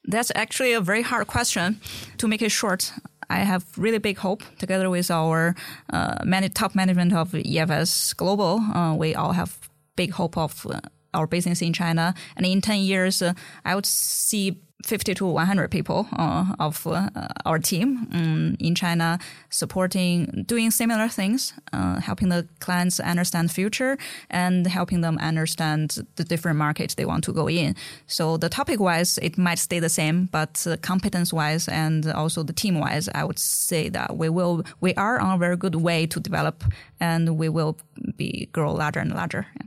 That's 0.04 0.32
actually 0.34 0.72
a 0.72 0.80
very 0.80 1.02
hard 1.02 1.26
question. 1.26 1.80
To 2.18 2.28
make 2.28 2.42
it 2.42 2.50
short, 2.50 2.92
I 3.30 3.40
have 3.40 3.64
really 3.76 3.98
big 3.98 4.18
hope 4.18 4.42
together 4.58 4.88
with 4.88 5.10
our 5.10 5.54
uh, 5.92 6.16
many 6.24 6.48
top 6.48 6.74
management 6.74 7.12
of 7.12 7.32
EFS 7.32 8.16
Global. 8.16 8.60
Uh, 8.60 8.94
we 8.94 9.14
all 9.14 9.32
have 9.32 9.58
big 9.96 10.12
hope 10.12 10.38
of 10.38 10.66
uh, 10.66 10.80
our 11.14 11.26
business 11.26 11.62
in 11.62 11.72
China. 11.72 12.14
And 12.36 12.46
in 12.46 12.60
10 12.60 12.80
years, 12.80 13.22
uh, 13.22 13.34
I 13.64 13.74
would 13.74 13.86
see 13.86 14.60
50 14.84 15.14
to 15.14 15.26
100 15.26 15.70
people 15.70 16.06
uh, 16.12 16.54
of 16.60 16.86
uh, 16.86 17.10
our 17.44 17.58
team 17.58 18.06
um, 18.12 18.56
in 18.60 18.74
China 18.76 19.18
supporting, 19.50 20.44
doing 20.46 20.70
similar 20.70 21.08
things, 21.08 21.52
uh, 21.72 22.00
helping 22.00 22.28
the 22.28 22.46
clients 22.60 23.00
understand 23.00 23.50
future 23.50 23.98
and 24.30 24.66
helping 24.66 25.00
them 25.00 25.18
understand 25.18 26.06
the 26.14 26.22
different 26.22 26.58
markets 26.58 26.94
they 26.94 27.04
want 27.04 27.24
to 27.24 27.32
go 27.32 27.48
in. 27.48 27.74
So 28.06 28.36
the 28.36 28.48
topic 28.48 28.78
wise, 28.78 29.18
it 29.18 29.36
might 29.36 29.58
stay 29.58 29.80
the 29.80 29.88
same, 29.88 30.26
but 30.26 30.64
uh, 30.66 30.76
competence 30.76 31.32
wise 31.32 31.66
and 31.66 32.06
also 32.12 32.44
the 32.44 32.52
team 32.52 32.78
wise, 32.78 33.08
I 33.14 33.24
would 33.24 33.38
say 33.38 33.88
that 33.88 34.16
we 34.16 34.28
will, 34.28 34.64
we 34.80 34.94
are 34.94 35.18
on 35.18 35.34
a 35.34 35.38
very 35.38 35.56
good 35.56 35.74
way 35.74 36.06
to 36.06 36.20
develop 36.20 36.62
and 37.00 37.36
we 37.36 37.48
will 37.48 37.78
be 38.16 38.48
grow 38.52 38.72
larger 38.72 39.00
and 39.00 39.12
larger. 39.12 39.46
Yeah. 39.56 39.66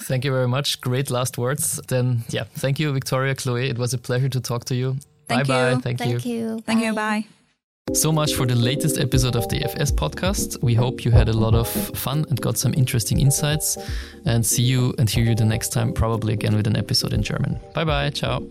Thank 0.00 0.24
you 0.24 0.30
very 0.30 0.48
much. 0.48 0.80
Great 0.80 1.10
last 1.10 1.38
words. 1.38 1.80
Then, 1.88 2.22
yeah, 2.28 2.44
thank 2.54 2.78
you, 2.78 2.92
Victoria, 2.92 3.34
Chloe. 3.34 3.68
It 3.68 3.78
was 3.78 3.94
a 3.94 3.98
pleasure 3.98 4.28
to 4.28 4.40
talk 4.40 4.64
to 4.66 4.74
you. 4.74 4.96
Thank 5.28 5.48
bye 5.48 5.70
you. 5.70 5.74
bye. 5.76 5.80
Thank, 5.80 5.98
thank 5.98 6.24
you. 6.24 6.32
you. 6.32 6.60
Thank 6.60 6.84
you. 6.84 6.92
Bye. 6.92 7.26
So 7.92 8.10
much 8.10 8.34
for 8.34 8.46
the 8.46 8.56
latest 8.56 8.98
episode 8.98 9.36
of 9.36 9.48
the 9.48 9.60
EFS 9.60 9.92
podcast. 9.92 10.60
We 10.60 10.74
hope 10.74 11.04
you 11.04 11.12
had 11.12 11.28
a 11.28 11.32
lot 11.32 11.54
of 11.54 11.68
fun 11.68 12.26
and 12.28 12.40
got 12.40 12.58
some 12.58 12.74
interesting 12.74 13.20
insights. 13.20 13.78
And 14.24 14.44
see 14.44 14.64
you 14.64 14.92
and 14.98 15.08
hear 15.08 15.24
you 15.24 15.34
the 15.36 15.44
next 15.44 15.72
time, 15.72 15.92
probably 15.92 16.34
again 16.34 16.56
with 16.56 16.66
an 16.66 16.76
episode 16.76 17.12
in 17.12 17.22
German. 17.22 17.60
Bye 17.74 17.84
bye. 17.84 18.10
Ciao. 18.10 18.42